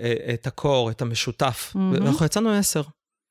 [0.03, 1.71] אה, את ה core, את המשותף.
[1.75, 1.93] מהמם.
[1.93, 2.81] ואנחנו יצאנו עשר.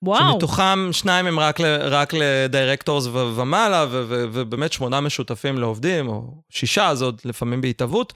[0.03, 0.32] וואו.
[0.32, 5.59] שמתוכם שניים הם רק, ל, רק ל directors ו- ומעלה, ו- ו- ובאמת שמונה משותפים
[5.59, 8.12] לעובדים, או שישה, זה עוד לפעמים בהתהוות.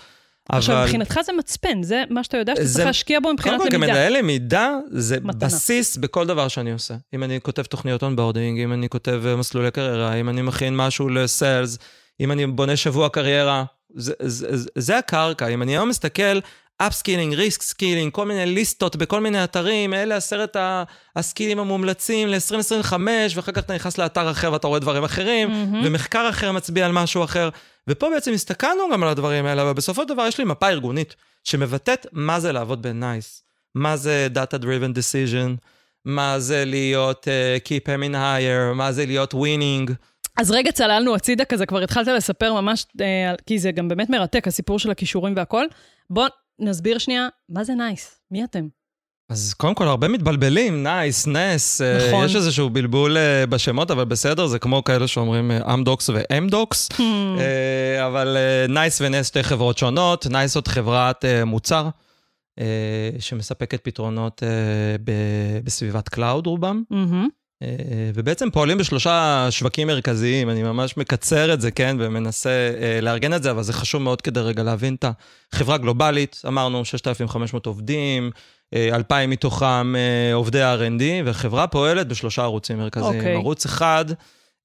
[0.49, 3.59] עכשיו, אבל מבחינתך זה מצפן, זה מה שאתה יודע שאתה זה- צריך להשקיע בו מבחינת
[3.59, 3.93] קודם כל, למידה.
[3.93, 5.49] כמנהל למידה, זה מתנה.
[5.49, 6.95] בסיס בכל דבר שאני עושה.
[7.15, 11.09] אם אני כותב תוכניות onboarding, אם אני כותב אה, מסלולי קריירה, אם אני מכין משהו
[11.09, 11.79] ל sales,
[12.21, 13.65] אם אני בונה שבוע קריירה,
[13.95, 15.49] זה, זה, זה, זה הקרקע.
[15.49, 16.39] אם אני היום מסתכל,
[16.87, 20.57] upskilling, reskilling, כל מיני ליסטות בכל מיני אתרים, אלה עשרת
[21.17, 22.93] הסקילים המומלצים ל-2025,
[23.35, 25.83] ואחר כך אתה נכנס לאתר אחר ואתה רואה דברים אחרים, מהמם.
[25.85, 27.49] ומחקר אחר מצביע על משהו אחר.
[27.89, 31.15] ופה בעצם הסתכלנו גם על הדברים האלה, אבל בסופו של דבר יש לי מפה ארגונית
[31.45, 33.43] שמבטאת מה זה לעבוד בנייס,
[33.75, 35.51] מה זה Data Driven Decision,
[36.05, 39.93] מה זה להיות אה, keep aiming higher, מה זה להיות winning.
[40.37, 42.87] אז רגע, צללנו הצידה כזה, כבר התחלת לספר ממש,
[43.31, 45.65] על- כי זה גם באמת מרתק, הסיפור של הכישורים והכל.
[46.11, 46.27] בוא
[46.59, 48.21] נסביר שנייה, מה זה נייס?
[48.31, 48.69] מי אתם?
[49.31, 52.25] אז קודם כל, הרבה מתבלבלים, נייס, נס, אה, נכון.
[52.25, 56.89] יש איזשהו בלבול אה, בשמות, אבל בסדר, זה כמו כאלה שאומרים אה, אמדוקס ואמדוקס.
[56.93, 57.01] המ.
[57.41, 58.37] אה, אבל
[58.69, 61.89] נייס ונס שתי חברות שונות, נייס זאת חברת אה, מוצר
[62.61, 64.49] אה, שמספקת פתרונות אה,
[65.05, 67.29] ב- בסביבת cloud רובם, מהמם.
[67.63, 72.51] אה, ובעצם פועלים בשלושה שווקים מרכזיים, אני ממש מקצר את זה, כן, ומנסה
[72.81, 75.05] אה, לארגן את זה, אבל זה חשוב מאוד כדי רגע להבין את
[75.53, 78.31] החברה גלובלית, אמרנו 6,500 עובדים,
[78.75, 83.19] אה, 2,000 מתוכם אה, עובדי R&D, וחברה פועלת בשלושה ערוצים מרכזיים.
[83.19, 83.35] אוקיי.
[83.35, 84.05] ערוץ אחד,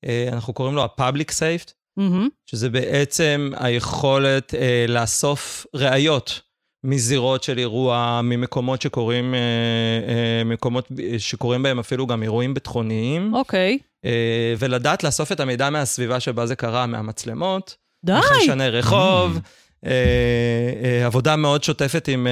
[0.05, 2.27] אה, אנחנו קוראים לו ה-Public Safe, מהמם.
[2.45, 6.41] שזה בעצם היכולת אה, לאסוף ראיות
[6.83, 13.77] מזירות של אירוע, ממקומות שקורים, אה, אה, מקומות שקורים בהם אפילו גם אירועים ביטחוניים, אוקיי.
[14.05, 17.75] אה, ולדעת לאסוף את המידע מהסביבה שבה זה קרה, מהמצלמות,
[18.05, 18.13] די.
[18.13, 19.39] מחיישני רחוב,
[19.85, 22.27] אה, עבודה מאוד שוטפת עם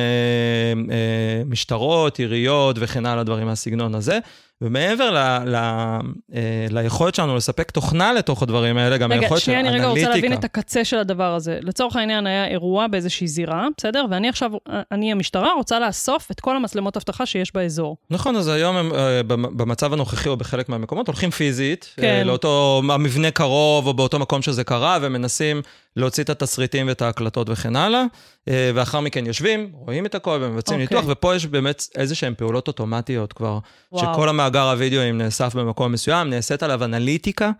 [1.45, 4.19] משטרות, עיריות וכן הלאה, דברים מהסגנון הזה.
[4.61, 5.17] ומעבר ל,
[5.49, 9.69] ל, אה, ליכולת שלנו לספק תוכנה לתוך הדברים האלה, גם רגע, היכולת של שנייה, אני
[9.69, 10.39] רגע רוצה להבין אנליטיקה.
[10.39, 11.59] את הקצה של הדבר הזה.
[11.61, 14.05] לצורך העניין היה אירוע באיזושהי זירה, בסדר?
[14.09, 14.51] ואני עכשיו,
[14.91, 17.97] אני המשטרה, רוצה לאסוף את כל המצלמות אבטחה שיש באזור.
[18.09, 22.03] נכון, אז היום הם, אה, במ- במצב הנוכחי או בחלק מהמקומות הולכים פיזית, כן.
[22.03, 25.61] אה, לאותו המבנה קרוב או באותו מקום שזה קרה, ומנסים
[25.95, 28.03] להוציא את התסריטים ואת ההקלטות וכן הלאה,
[28.47, 30.97] אה, ואחר מכן יושבים, רואים את הכל ומבצעים אוקיי.
[30.97, 33.59] ניתוח, ופה יש באמת איזה שהן פעולות אוטומטיות כבר,
[33.91, 34.13] וואו.
[34.13, 37.51] שכל המאגר הווידאוים נאסף במקום מסוים, נעשית עליו אנליטיקה,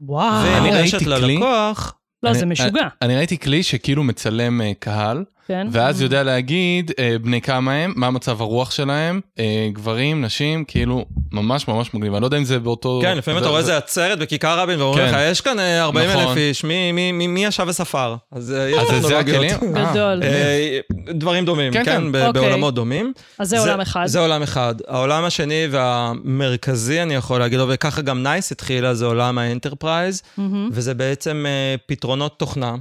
[0.00, 0.46] וואו.
[0.46, 1.34] אני ונרשת ראיתי כלי.
[1.34, 1.94] ללקוח.
[2.22, 5.66] לא, אני- זה משוגע, אני ראיתי כלי שכאילו מצלם אה, קהל, כן?
[5.70, 11.04] ואז יודע להגיד אה, בני כמה הם, מה מצב הרוח שלהם, אה, גברים, נשים, כאילו
[11.32, 12.12] ממש ממש מגניב.
[12.14, 12.98] אני לא יודע אם זה באותו...
[13.02, 15.12] כן, לפעמים אתה רואה איזה עצרת בכיכר רבין, ואומרים כן.
[15.14, 16.38] לך, יש כאן אה, 40 אלף נכון.
[16.38, 18.16] איש, מי- מי- מי מי ישב וספר?
[18.32, 19.18] אז אה, יש אז זה- זה.
[19.18, 19.50] הכלים?
[19.76, 20.22] אה, גדול.
[20.22, 20.78] אה,
[21.14, 22.12] דברים דומים, כן, כן, כן.
[22.12, 22.42] ב- אוקיי.
[22.42, 23.12] בעולמות דומים.
[23.38, 24.06] אז זה עולם אחד.
[24.06, 24.74] זה עולם אחד.
[24.88, 30.68] העולם השני והמרכזי, אני יכול להגיד, וככה גם נייס התחילה, זה עולם ה enterprise, מהמם.
[30.72, 32.74] וזה בעצם אה, פתרונות תוכנה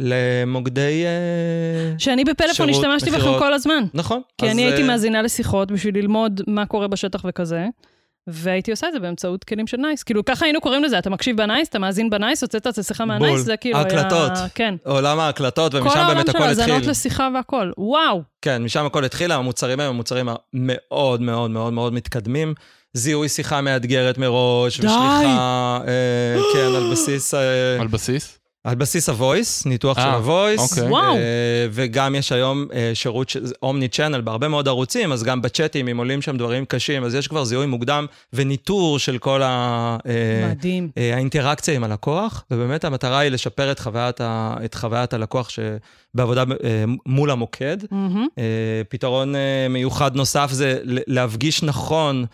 [0.00, 1.04] למוקדי...
[1.04, 3.38] אה, שאני בפלאפון שירות, השתמשתי בכם.
[3.38, 3.84] כל הזמן.
[3.94, 4.20] נכון.
[4.38, 7.66] כי אז, אני הייתי אה, מאזינה לשיחות בשביל ללמוד מה קורה בשטח וכזה,
[8.26, 10.02] והייתי עושה את זה באמצעות כלים של נייס.
[10.02, 13.32] כאילו, ככה היינו קוראים לזה, אתה מקשיב בנייס, אתה מאזין בנייס, הוצאת את השיחה מהנייס,
[13.32, 13.40] בול.
[13.40, 13.84] זה כאילו היה...
[13.84, 14.32] ההקלטות.
[14.54, 14.74] כן.
[14.84, 16.90] עולם ההקלטות, כל ומשם העולם באמת של הכל האזנות התחיל.
[16.90, 17.70] לשיחה והכל.
[17.78, 18.22] וואו.
[18.42, 22.54] כן, משם הכל התחיל, המוצרים הם המוצרים המאוד מאוד מאוד מאוד מתקדמים.
[22.92, 24.86] זיהוי שיחה מאתגרת מראש, די.
[24.86, 28.38] ושליחה, אה, כן, על בסיס, אה, על בסיס?
[28.66, 30.58] על בסיס ה-voice, ניתוח של אה, ה-voice.
[30.58, 30.88] אוקיי.
[30.88, 31.16] וואו.
[31.16, 31.20] אה,
[31.70, 36.22] וגם יש היום אה, שירות אומני צ'אנל בהרבה מאוד ערוצים, אז גם בצ'אטים, אם עולים
[36.22, 39.96] שם דברים קשים, אז יש כבר זיהוי מוקדם וניטור של כל ה...
[40.06, 40.88] אה, מדהים.
[40.98, 46.44] אה, האינטראקציה עם הלקוח, ובאמת המטרה היא לשפר את חוויית, ה, את חוויית הלקוח שבעבודה
[46.64, 47.76] אה, מול המוקד.
[48.38, 52.24] אה, פתרון אה, מיוחד נוסף זה להפגיש נכון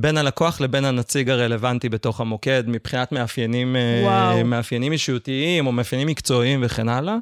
[0.00, 4.44] בין הלקוח לבין הנציג הרלוונטי בתוך המוקד, מבחינת מאפיינים, אה, וואו.
[4.44, 7.16] מאפיינים אישיותיים או מאפיינים מקצועיים וכן הלאה.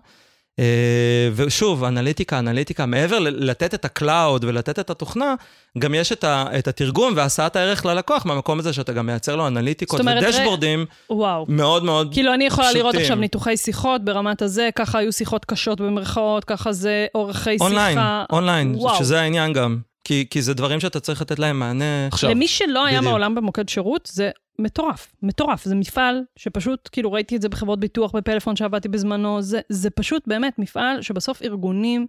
[0.59, 5.35] אה, ושוב, אנליטיקה, אנליטיקה, מעבר לתת את ה cloud ולתת את התוכנה,
[5.79, 9.47] גם יש את, ה, את התרגום והשאת הערך ללקוח מהמקום הזה שאתה גם מייצר לו
[9.47, 11.45] אנליטיקות אומרת, ודשבורדים וואו.
[11.49, 13.05] מאוד מאוד כאילו, אני יכולה לראות פשוטים.
[13.05, 17.65] עכשיו ניתוחי שיחות ברמת הזה, ככה היו שיחות קשות במרכאות, ככה זה אורכי שיחה.
[17.65, 17.99] online,
[18.33, 18.77] online.
[18.99, 19.79] שזה העניין גם.
[20.07, 22.07] כי, כי זה דברים שאתה צריך לתת להם מענה.
[22.07, 23.11] עכשיו, למי שלא היה בדיוק.
[23.11, 25.65] מעולם במוקד שירות, זה מטורף, מטורף.
[25.65, 30.23] זה מפעל שפשוט, כאילו, ראיתי את זה בחברות ביטוח, בפלאפון שעבדתי בזמנו, זה, זה פשוט
[30.27, 32.07] באמת מפעל שבסוף ארגונים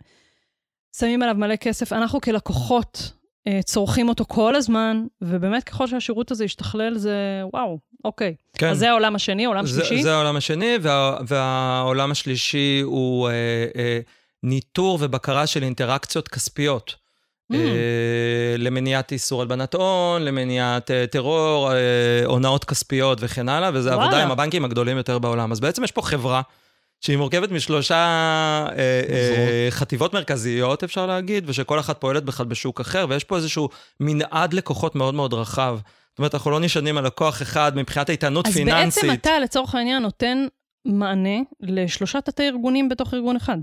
[0.97, 1.93] שמים עליו מלא כסף.
[1.93, 3.11] אנחנו כלקוחות
[3.47, 8.35] אה, צורכים אותו כל הזמן, ובאמת ככל שהשירות הזה ישתכלל, זה וואו, אוקיי.
[8.57, 8.69] כן.
[8.69, 10.03] אז זה העולם השני, עולם זה, שלישי?
[10.03, 13.33] זה העולם השני, וה, והעולם השלישי הוא אה,
[13.75, 13.99] אה,
[14.43, 17.06] ניטור ובקרה של אינטראקציות כספיות.
[17.51, 17.55] Mm.
[17.55, 21.77] אה, למניעת איסור הלבנת הון, למניעת אה, טרור, אה,
[22.25, 24.23] הונאות כספיות וכן הלאה, וזו עבודה.
[24.23, 25.51] עם הבנקים הגדולים יותר בעולם.
[25.51, 26.41] אז בעצם יש פה חברה
[27.01, 28.67] שהיא מורכבת משלושה
[29.69, 33.69] חטיבות מרכזיות, אפשר להגיד, ושכל אחת פועלת בכלל בשוק אחר, ויש פה איזשהו
[33.99, 35.79] מנעד לקוחות מאוד מאוד רחב.
[36.09, 39.03] זאת אומרת, אנחנו לא נשענים על לקוח אחד מבחינת איתנות אז פיננסית.
[39.03, 40.45] בעצם אתה, לצורך העניין, נותן
[40.85, 43.57] מענה לשלושה תתי-ארגונים בתוך ארגון אחד.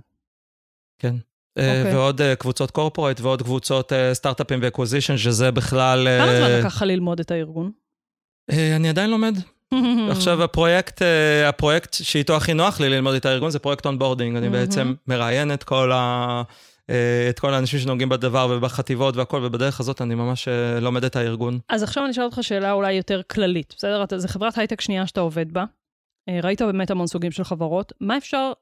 [0.98, 1.14] כן.
[1.58, 1.94] אה, אוקיי.
[1.94, 6.06] ועוד אה, קבוצות corporate ועוד קבוצות סטארט-אפים ו acquisition, שזה בכלל...
[6.18, 7.70] כמה אה, זמן לקח לך ללמוד את הארגון?
[8.50, 9.34] אני עדיין לומד.
[10.10, 11.02] עכשיו, הפרויקט,
[11.46, 14.36] הפרויקט שאיתו הכי נוח לי ללמוד את הארגון זה פרויקט onboarding.
[14.36, 14.48] אני.
[14.48, 16.42] בעצם מראיין את כל ה...
[17.30, 20.48] את כל האנשים שנוגעים בדבר ובחטיבות והכל, ובדרך הזאת אני ממש
[20.80, 21.58] לומד את הארגון.
[21.68, 24.04] אז עכשיו אני אשאל אותך שאלה אולי יותר כללית, בסדר?
[24.16, 25.64] זו חברת הייטק שנייה שאתה עובד בה.
[26.42, 27.92] ראית באמת המון סוגים של חברות.
[28.00, 28.52] מה אפשר,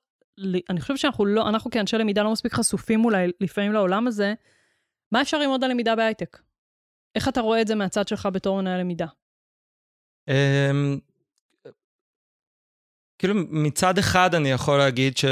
[0.70, 4.34] אני חושבת שאנחנו לא, אנחנו כאנשי למידה לא מספיק חשופים אולי לפעמים לעולם הזה.
[5.12, 6.38] מה אפשר ללמוד על למידה בהייטק?
[7.14, 9.06] איך אתה רואה את זה מהצד שלך בתור מנהל למידה?
[10.28, 10.98] אמ,
[13.18, 15.24] כאילו מצד אחד אני יכול להגיד ש...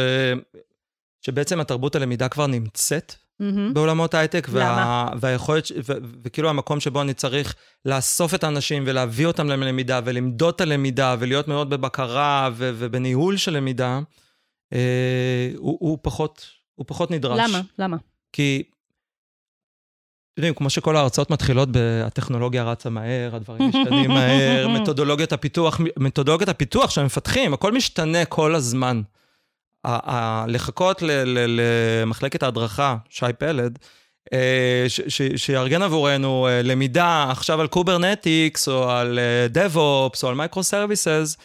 [1.21, 3.75] שבעצם התרבות הלמידה כבר נמצאת מהמם.
[3.75, 5.09] בעולמות הייטק, וה...
[5.21, 5.73] והיכולת, ש...
[5.73, 5.93] ו...
[6.23, 11.49] וכאילו המקום שבו אני צריך לאסוף את האנשים ולהביא אותם ללמידה ולמדוד את הלמידה ולהיות
[11.49, 12.71] מאוד בבקרה ו...
[12.75, 14.01] ובניהול של למידה,
[15.57, 17.41] הוא, הוא, פחות, הוא פחות נדרש.
[17.49, 17.61] למה?
[17.79, 17.97] למה?
[18.33, 18.63] כי
[20.37, 26.91] יודעים, כמו שכל ההרצאות מתחילות ב"הטכנולוגיה רצה מהר, הדברים משתנים מהר, מתודולוגיית הפיתוח, מתודולוגיית הפיתוח
[26.91, 29.03] שהם מפתחים, הכל משתנה כל הזמן.
[29.85, 31.03] ה- ה- לחכות
[31.47, 33.79] למחלקת ההדרכה, שי פלד,
[34.33, 34.87] אה,
[35.37, 39.19] שיארגן עבורנו אה, למידה עכשיו על Kubernetes, או על
[39.55, 41.37] DevOps, או על microservices,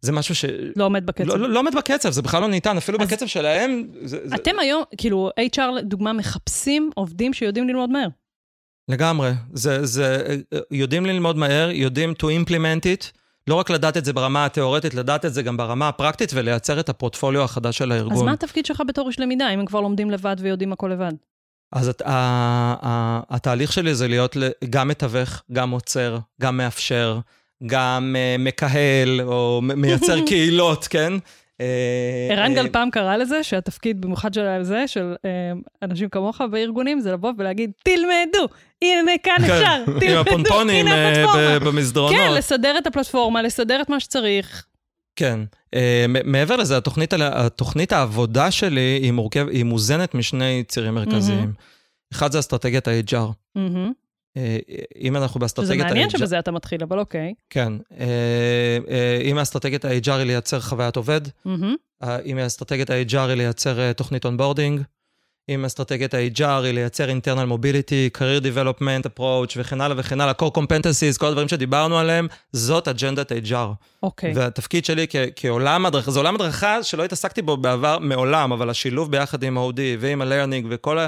[0.00, 1.24] זה משהו שלא לא עומד בקצב.
[1.24, 3.82] לא, לא עומד בקצב, זה בכלל לא ניתן, אפילו אז- בקצב שלהם.
[4.02, 4.34] זה, זה...
[4.34, 8.08] אתם היום, כאילו, HR לדוגמה, מחפשים עובדים שיודעים ללמוד מהר.
[8.88, 9.30] לגמרי.
[9.52, 10.36] זה, זה,
[10.70, 13.10] יודעים ללמוד מהר, יודעים to implement it,
[13.46, 16.88] לא רק לדעת את זה ברמה התיאורטית, לדעת את זה גם ברמה הפרקטית ולייצר את
[16.88, 18.12] הפורטפוליו החדש של הארגון.
[18.12, 21.12] אז מה התפקיד שלך בתור איש למידה, אם הם כבר לומדים לבד ויודעים הכל לבד?
[21.72, 22.06] אז הת, ה,
[22.82, 24.36] ה, התהליך שלי זה להיות
[24.70, 27.18] גם מתווך, גם עוצר, גם מאפשר,
[27.66, 31.12] גם uh, מקהל, או מייצר קהילות, כן?
[31.60, 35.14] אה, ערן אה, גל פעם קרא לזה שהתפקיד, במיוחד של זה, של
[35.82, 41.10] אנשים כמוך בארגונים, זה לבוא ולהגיד, תלמדו, הנה כאן כן, אפשר, עם תלמדו, הפונפונים הנה
[41.10, 41.58] הפלטפורמה.
[41.58, 42.16] ב- במסדרונות.
[42.16, 44.66] כן, לסדר את הפלטפורמה, לסדר את מה שצריך.
[45.16, 45.40] כן.
[46.24, 51.52] מעבר לזה, התוכנית, העבודה שלי היא, מורכב, היא מוזנת משני צירים מרכזיים.
[52.12, 53.58] אחד זה אסטרטגיית ה-HR.
[54.36, 54.58] אה,
[55.00, 55.88] אם אנחנו שזה באסטרטגיית ה-HR...
[55.88, 57.34] מעניין שבזה אתה מתחיל, אבל אוקיי.
[57.50, 57.72] כן.
[58.00, 58.06] אה,
[58.90, 61.20] אה, אם האסטרטגיית ה-HR היא לייצר חוויית עובד.
[62.02, 64.80] אה, אם אסטרטגיית ה-HR היא לייצר תוכנית onboarding,
[65.48, 70.58] אם אסטרטגיית ה-HR היא לייצר internal mobility, career development approach וכן הלאה וכן הלאה, core
[70.58, 73.74] competencies, כל הדברים שדיברנו עליהם, זאת אג'נדת ה-HR.
[74.02, 74.32] אוקיי.
[74.34, 79.10] והתפקיד שלי כ- כעולם הדרכה, זה עולם הדרכה שלא התעסקתי בו בעבר מעולם, אבל השילוב
[79.10, 81.06] ביחד עם ה-OD ועם ה-learning וכל ה...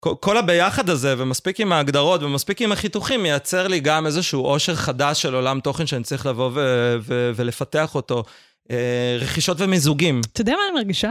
[0.00, 5.22] כל, הביחד הזה, ומספיק עם ההגדרות ומספיק עם החיתוכים, מייצר לי גם איזשהו עושר חדש
[5.22, 8.22] של עולם תוכן שאני צריך לבוא ו- ו- ולפתח אותו.
[8.70, 10.20] אה, רכישות ומיזוגים.
[10.32, 11.10] אתה יודע מה אני מרגישה?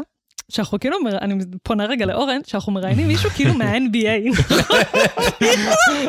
[0.52, 4.42] שאנחנו כאילו, אני פונה רגע לאורן, שאנחנו מראיינים מישהו כאילו מה-NBA.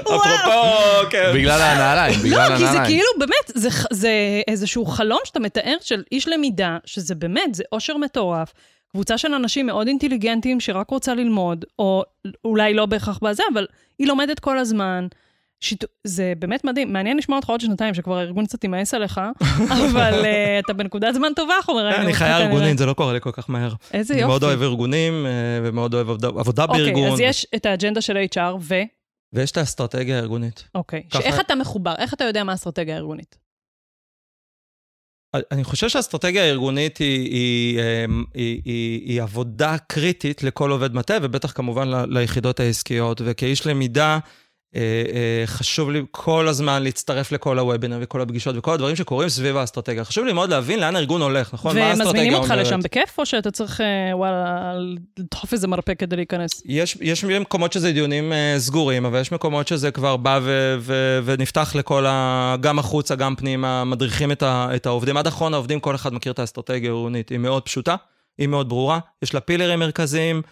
[0.02, 1.32] אפרופו, כן.
[1.34, 2.84] בגלל הנעליים, בגלל לא, כי זה הנעליים.
[2.84, 8.52] כאילו, באמת, זה איזשהו חלום שאתה מתאר של איש למידה, שזה באמת, זה אושר מטורף.
[8.92, 12.02] קבוצה של אנשים מאוד אינטליגנטים שרק רוצה ללמוד, או
[12.44, 13.66] אולי לא בהכרח בזה, אבל
[13.98, 15.06] היא לומדת כל הזמן.
[15.62, 15.86] שיתו...
[16.04, 16.92] זה באמת מדהים.
[16.92, 19.20] מעניין לשמוע אותך עוד שנתיים, שכבר הארגון קצת יימאס עליך,
[19.90, 22.46] אבל uh, אתה בנקודת זמן טובה, אנחנו מראיינים אני חיה כנראה.
[22.52, 23.72] ארגונית, זה לא קורה לי כל כך מהר.
[23.92, 24.30] איזה אני יופי.
[24.30, 25.30] מאוד אוהב ארגונים אה,
[25.64, 26.88] ומאוד אוהב עבודה- עבודה בארגון.
[27.02, 28.74] אוקיי, אז יש את האג'נדה של HR, ו...
[29.32, 30.64] ויש את האסטרטגיה הארגונית.
[30.74, 31.02] אוקיי.
[31.10, 31.94] ככה- שאיך אתה מחובר?
[31.98, 33.38] איך אתה יודע מה האסטרטגיה הארגונית?
[35.34, 41.16] אני חושב שהאסטרטגיה הארגונית היא, היא, אמ, היא, היא, היא עבודה קריטית לכל עובד מטה,
[41.22, 43.20] ובטח כמובן ל- ליחידות העסקיות.
[43.24, 44.18] וכאיש למידה,
[45.46, 50.04] חשוב לי כל הזמן להצטרף לכל הוובינר וכל הפגישות וכל הדברים שקורים סביב האסטרטגיה.
[50.04, 51.78] חשוב לי מאוד להבין לאן הארגון הולך, נכון?
[51.78, 52.66] מה האסטרטגיה ומזמינים אותך אומרת?
[52.66, 54.72] לשם בכיף, או שאתה צריך, אה, וואלה,
[55.18, 56.62] לדחוף איזה מרפא כדי להיכנס?
[56.64, 61.20] יש, יש מקומות שזה דיונים uh, סגורים, אבל יש מקומות שזה כבר בא ו, ו,
[61.24, 62.56] ונפתח לכל ה...
[62.60, 65.16] גם החוצה, גם פנימה, מדריכים את, ה, את העובדים.
[65.16, 67.28] עד אחרון העובדים, כל אחד מכיר את האסטרטגיה הארגונית.
[67.28, 67.96] היא מאוד פשוטה,
[68.38, 70.42] היא מאוד ברורה, יש לה פילרים מרכזיים,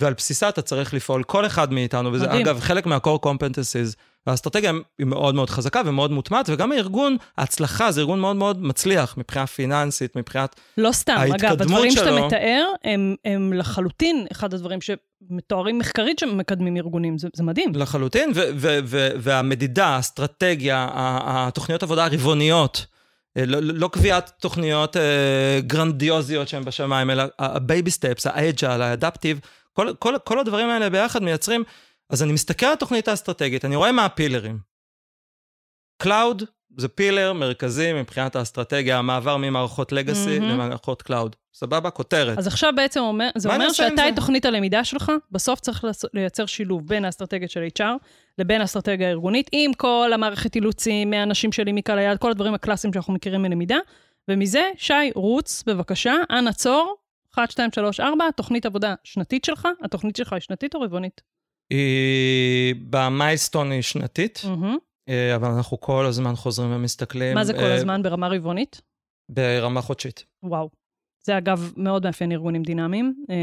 [0.00, 2.46] ועל בסיסה אתה צריך לפעול, כל אחד מאיתנו, וזה מדהים.
[2.46, 3.96] אגב חלק מה-core competencies.
[4.26, 9.14] האסטרטגיה היא מאוד מאוד חזקה ומאוד מוטמעת, וגם הארגון, ההצלחה זה ארגון מאוד מאוד מצליח
[9.18, 10.60] מבחינה פיננסית, מבחינת...
[10.78, 16.18] לא סתם, אגב, ההתקדמות הדברים שאתה שלו- מתאר, הם, הם לחלוטין אחד הדברים שמתוארים מחקרית
[16.18, 17.72] שמקדמים ארגונים, זה, זה מדהים.
[17.74, 22.86] לחלוטין, ו- ו- ו- והמדידה, האסטרטגיה, התוכניות עבודה הרבעוניות,
[23.36, 28.88] לא, לא קביעת תוכניות אה, גרנדיוזיות שהן בשמיים, אלא ה baby steps, ה agile, ה
[28.88, 29.40] adaptive,
[29.72, 31.64] כל, כל, כל הדברים האלה ביחד מייצרים,
[32.10, 34.58] אז אני מסתכל על התוכנית האסטרטגית, אני רואה מה ה pillarים.
[36.02, 36.42] cloud
[36.76, 40.50] זה pillar מרכזי מבחינת האסטרטגיה, המעבר ממערכות legacy מהמם.
[40.50, 41.36] למערכות cloud.
[41.54, 41.90] סבבה?
[41.90, 42.38] כותרת.
[42.38, 44.08] אז עכשיו בעצם אומר, זה אומר שאתה זה?
[44.08, 47.84] את תוכנית הלמידה שלך, בסוף צריך לייצר שילוב בין האסטרטגיה של HR
[48.38, 53.14] לבין האסטרטגיה הארגונית, עם כל המערכת אילוצים, מהאנשים שלי, מקהל היעד, כל הדברים הקלאסיים שאנחנו
[53.14, 53.78] מכירים מלמידה.
[54.28, 56.96] ומזה, שי, רוץ, בבקשה, אנא צור,
[57.34, 61.20] 1, 2, 3, 4, תוכנית עבודה שנתית שלך, התוכנית שלך היא שנתית או רבעונית?
[61.70, 64.42] היא במיילסטון היא שנתית.
[64.44, 64.76] מהמם.
[65.08, 67.34] אה, אבל אנחנו כל הזמן חוזרים ומסתכלים.
[67.34, 68.80] מה זה כל אה, הזמן ברמה רבעונית?
[69.28, 70.24] ברמה חודשית.
[70.42, 70.70] וואו.
[71.24, 73.36] זה אגב מאוד מאפיין ארגונים דינמיים, אה,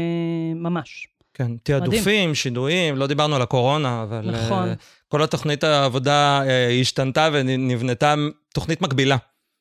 [0.54, 1.08] ממש.
[1.34, 4.30] כן, תעדופים, שינויים, לא דיברנו על הקורונה, אבל...
[4.30, 4.68] נכון.
[5.08, 6.42] כל התוכנית העבודה
[6.80, 8.14] השתנתה ונבנתה
[8.54, 9.16] תוכנית מקבילה.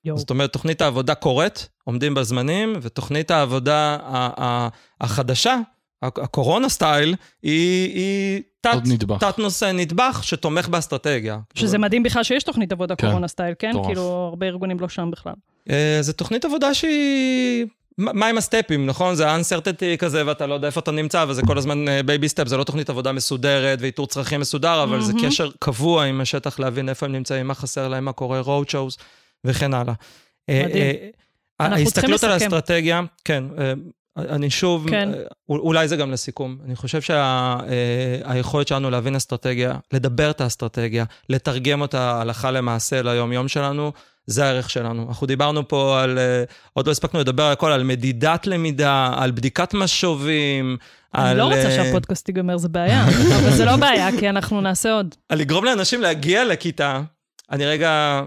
[0.06, 0.18] יואו.
[0.18, 3.98] זאת אומרת, תוכנית העבודה קורית, עומדים בזמנים, ותוכנית העבודה
[5.02, 5.58] החדשה,
[6.04, 9.20] הקורונה סטייל, היא, היא תת, נדבך.
[9.20, 11.40] תת נושא נדבך שתומך באסטרטגיה.
[11.54, 13.70] שזה מדהים בכלל שיש תוכנית עבודה כן, קורונה סטייל, כן?
[13.70, 13.86] מטורף.
[13.86, 15.34] כאילו, הרבה ארגונים לא שם בכלל.
[15.70, 17.66] אה, זו תוכנית עבודה שהיא
[17.98, 19.16] מה עם ה stepים, נכון?
[19.16, 22.58] זה uncertainty כזה, ואתה לא יודע איפה אתה נמצא, וזה כל הזמן baby step, זה
[22.58, 25.28] לא תוכנית עבודה מסודרת ואיתור צרכים מסודר, אבל זה מהמם.
[25.28, 29.04] קשר קבוע עם השטח, להבין איפה הם נמצאים, מה חסר להם, מה קורה, road shows
[29.46, 29.94] וכן הלאה.
[30.50, 30.84] אה, מדהים.
[30.84, 31.10] אה,
[31.60, 32.54] אנחנו ההסתכלות צריכים על לסכם.
[32.54, 33.74] האסטרטגיה, כן, אה,
[34.18, 35.10] אני שוב, כן.
[35.14, 36.58] אה, אולי זה גם לסיכום.
[36.66, 43.92] אני חושב שהיכולת שלנו להבין אסטרטגיה, לדבר את האסטרטגיה, לתרגם אותה הלכה למעשה ליום-יום שלנו,
[44.28, 45.08] זה הערך שלנו.
[45.08, 46.44] אנחנו דיברנו פה על, אה,
[46.74, 50.78] עוד לא הספקנו לדבר על הכל, על מדידת למידה, על בדיקת משובים,
[51.16, 51.38] אני על...
[51.38, 53.06] לא רוצה אה, שהפודקאסט ייגמר, זה בעיה.
[53.40, 55.16] אבל זה לא בעיה, כי אנחנו נעשה עוד.
[55.30, 57.02] על לגרום לאנשים להגיע לכיתה,
[57.52, 58.22] אני רגע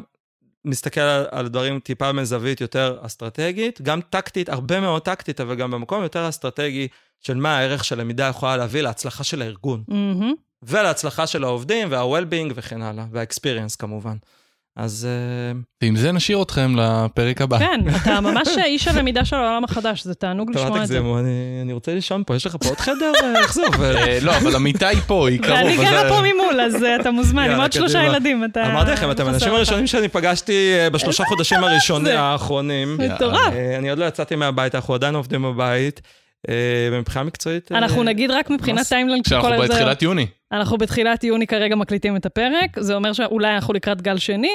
[0.66, 5.70] מסתכל על, על דברים טיפה מזווית יותר אסטרטגית, גם טקטית, הרבה מאוד טקטית, אבל גם
[5.70, 6.88] במקום יותר אסטרטגי
[7.20, 10.34] של מה הערך של למידה יכולה להביא להצלחה של הארגון, מהמם.
[10.62, 14.16] ולהצלחה של העובדים, וה-well-being וכן הלאה, וה-experience כמובן.
[14.76, 17.58] אז אה, ועם זה נשאיר אתכם לפרק הבא.
[17.58, 20.94] כן, אתה ממש איש הלמידה של העולם החדש, זה תענוג לשמוע אל את זה.
[20.94, 21.30] תגזימו, אני,
[21.62, 23.12] אני רוצה לישון פה, יש לך פה עוד חדר?
[23.36, 23.94] איך זה עובד?
[23.96, 25.54] אה, לא, אבל המיטה היא פה, היא קרוב.
[25.56, 28.04] ואני אז גרה זה- פה ממול, אז אה, אתה מוזמן, עם עוד שלושה.
[28.04, 28.66] ילדים, אתה...
[28.66, 29.54] אמרתי לכם, אתם האנשים.
[29.54, 32.16] הראשונים שאני פגשתי אה, בשלושה חודשים הראשונים?
[32.16, 32.96] האחרונים.
[32.98, 33.52] מטורף.
[33.78, 36.00] אני עוד לא יצאתי מהבית, אנחנו עדיין עובדים בבית.
[36.48, 37.72] אה, ומבחינה מקצועית...
[37.72, 40.26] אה, אנחנו נגיד רק מבחינת timeline, כשאנחנו בתחילת יוני.
[40.52, 44.54] אנחנו בתחילת יוני כרגע מקליטים את הפרק, זה אומר שאולי אנחנו לקראת גל שני,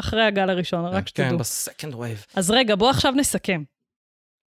[0.00, 1.38] אחרי הגל הראשון, רק כן, שתדעו.
[1.38, 2.24] ב second wave.
[2.34, 3.62] אז רגע, בואו עכשיו נסכם.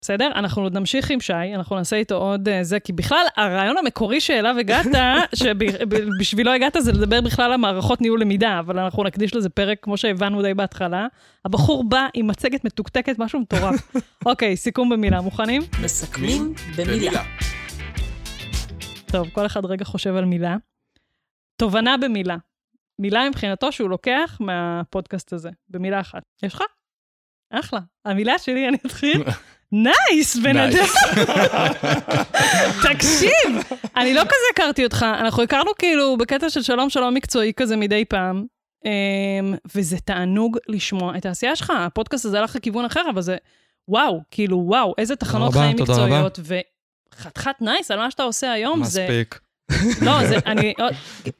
[0.05, 0.31] בסדר?
[0.35, 4.21] אנחנו עוד נמשיך עם שי, אנחנו נעשה איתו עוד אה, זה, כי בכלל, הרעיון המקורי
[4.21, 4.85] שאליו הגעת,
[5.39, 9.97] שבשבילו הגעת זה לדבר בכלל על מערכות ניהול למידה, אבל אנחנו נקדיש לזה פרק, כמו
[9.97, 11.07] שהבנו די בהתחלה.
[11.45, 13.95] הבחור בא עם מצגת מתוקתקת, משהו מטורף.
[14.25, 15.61] אוקיי, סיכום במילה, מוכנים?
[15.83, 17.23] מסכמים במילה.
[19.05, 20.55] טוב, כל אחד רגע חושב על מילה.
[21.57, 22.37] תובנה במילה.
[22.99, 26.23] מילה מבחינתו שהוא לוקח מהפודקאסט הזה, במילה אחת.
[26.43, 26.61] יש לך?
[27.49, 27.79] אחלה.
[28.05, 29.23] המילה שלי, אני אתחיל.
[29.83, 30.57] nice, בן.
[30.57, 30.85] אדם.
[32.83, 37.75] תקשיב, אני לא כזה הכרתי אותך, אנחנו הכרנו כאילו בקטע של שלום שלום מקצועי כזה
[37.75, 38.45] מדי פעם,
[38.85, 41.73] אמ, וזה תענוג לשמוע את העשייה שלך.
[41.77, 43.37] הפודקאסט הזה הלך לכיוון אחר, אבל זה
[43.87, 45.75] וואו, כאילו וואו, איזה תחנות חיים.
[45.75, 46.39] מקצועיות,
[47.15, 49.07] וחתיכת נייס על מה שאתה עושה היום, זה...
[49.09, 49.39] מספיק.
[50.01, 50.73] לא, זה, אני...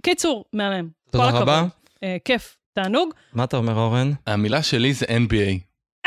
[0.02, 0.90] קיצור, מהמם.
[1.12, 1.30] תודה.
[1.30, 1.64] רבה.
[2.04, 3.14] אה, כיף, תענוג.
[3.34, 4.12] מה אתה אומר, אורן?
[4.28, 5.60] המילה שלי זה NBA.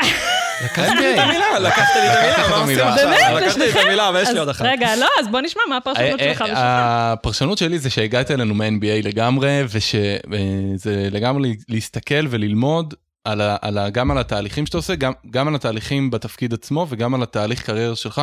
[0.63, 2.79] לקחת לי את המילה, לקחת לי את המילה, מה עושים.
[2.79, 3.09] עכשיו?
[3.09, 3.75] באמת, לקחת לי את?
[3.75, 4.65] המילה, אבל יש אז לי עוד אחת.
[4.65, 6.57] רגע, לא, אז בוא נשמע מה הפרשנות אה, שלך אה, ושלך.
[6.61, 12.93] הפרשנות שלי זה שהגעת אלינו מ-NBA לגמרי, ושזה לגמרי להסתכל וללמוד
[13.23, 16.85] על ה, על ה, גם על התהליכים שאתה עושה, גם, גם על התהליכים בתפקיד עצמו
[16.89, 18.21] וגם על התהליך קריירה שלך,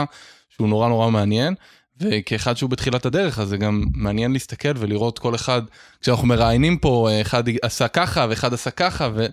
[0.50, 1.54] שהוא נורא נורא מעניין.
[2.00, 5.62] וכאחד שהוא בתחילת הדרך, אז זה גם מעניין להסתכל ולראות כל אחד,
[6.00, 9.26] כשאנחנו מראיינים פה, אה, אחד עשה ככה ואחד עשה ככה, ו...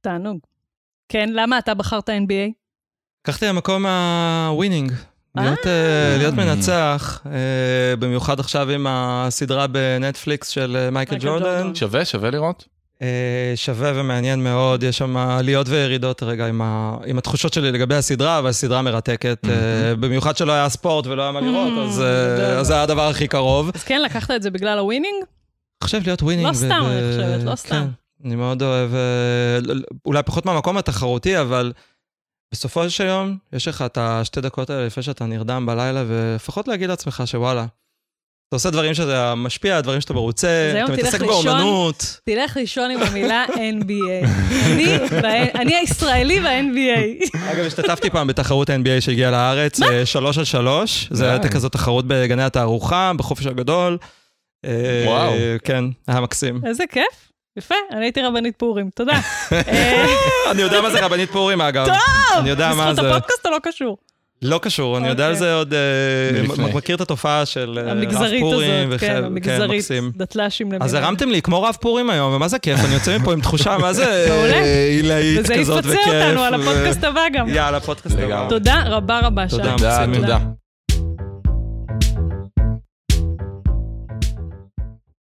[0.00, 0.38] תענוג.
[1.08, 2.50] כן, למה אתה בחרת NBA?
[3.24, 4.92] לקחתי למקום ה winning.
[5.36, 7.30] להיות, אה, להיות מנצח, אה,
[7.98, 11.74] במיוחד עכשיו עם הסדרה בנטפליקס של אה, מייקל ג'ורדן.
[11.74, 12.64] שווה, שווה לראות.
[13.02, 17.94] אה, שווה ומעניין מאוד, יש שם עליות וירידות רגע עם, ה, עם התחושות שלי לגבי
[17.94, 21.94] הסדרה, אבל הסדרה מרתקת, אה, במיוחד שלא היה ספורט ולא היה מה לראות, Mm, אז,
[21.94, 23.70] זה- אה, אז זה היה הדבר הכי קרוב.
[23.74, 25.24] אז כן, לקחת את זה בגלל ה winning?
[25.84, 26.48] חושב להיות winning.
[26.48, 27.86] לא סתם, אני חושבת, לא סתם.
[28.24, 29.58] אני מאוד אוהב, אה,
[30.06, 31.72] אולי פחות מהמקום התחרותי, אבל
[32.52, 36.88] בסופו של יום, יש לך את השתי דקות האלה לפני שאתה נרדם בלילה, ולפחות להגיד
[36.88, 37.66] לעצמך שוואלה,
[38.48, 41.20] אתה עושה דברים שאתה משפיע, דברים שאתה מרוצה, אתה מתעסק.
[41.20, 42.20] באומנות.
[42.24, 44.26] תלך לישון עם המילה NBA.
[45.60, 47.38] אני הישראלי ב-NBA.
[47.38, 51.08] אגב, השתתפתי פעם בתחרות NBA שהגיעה לארץ, אה, שלוש על שלוש.
[51.10, 51.54] זה הייתה די.
[51.54, 53.98] כזאת תחרות בגני התערוכה, בחופש הגדול.
[54.64, 55.32] אה, וואו.
[55.64, 56.60] כן, היה מקסים.
[56.66, 57.32] איזה כיף.
[57.56, 59.12] יפה, אני הייתי רבנית פורים, תודה.
[59.52, 60.06] אה,
[60.50, 61.86] אני יודע מה זה רבנית פורים, אגב.
[62.38, 63.10] אני יודע מה בזכות זה.
[63.10, 63.96] הפודקאסט או לא קשור?
[64.42, 65.46] לא קשור, אני יודע על אוקיי.
[65.46, 65.74] זה עוד...
[65.74, 66.74] אה.
[66.74, 68.88] מכיר את התופעה של אה, רב המגזרית פורים.
[68.88, 69.84] הזאת, כן, וכן, המגזרית.
[70.16, 70.82] דתל"שים למיניהם.
[70.82, 73.78] אז הרמתם לי כמו רב פורים היום, ומה זה כיף, אני יוצא מפה עם תחושה,
[73.78, 74.26] מה זה
[74.90, 76.00] עילאית וזה כזאת וכיף.
[76.00, 77.48] יפצה אותנו על הפודקאסט הבא גם.
[77.48, 78.46] יאללה, פודקאסט הבא.
[78.48, 79.56] תודה רבה רבה, שי.
[79.56, 80.06] תודה.
[80.14, 80.38] תודה.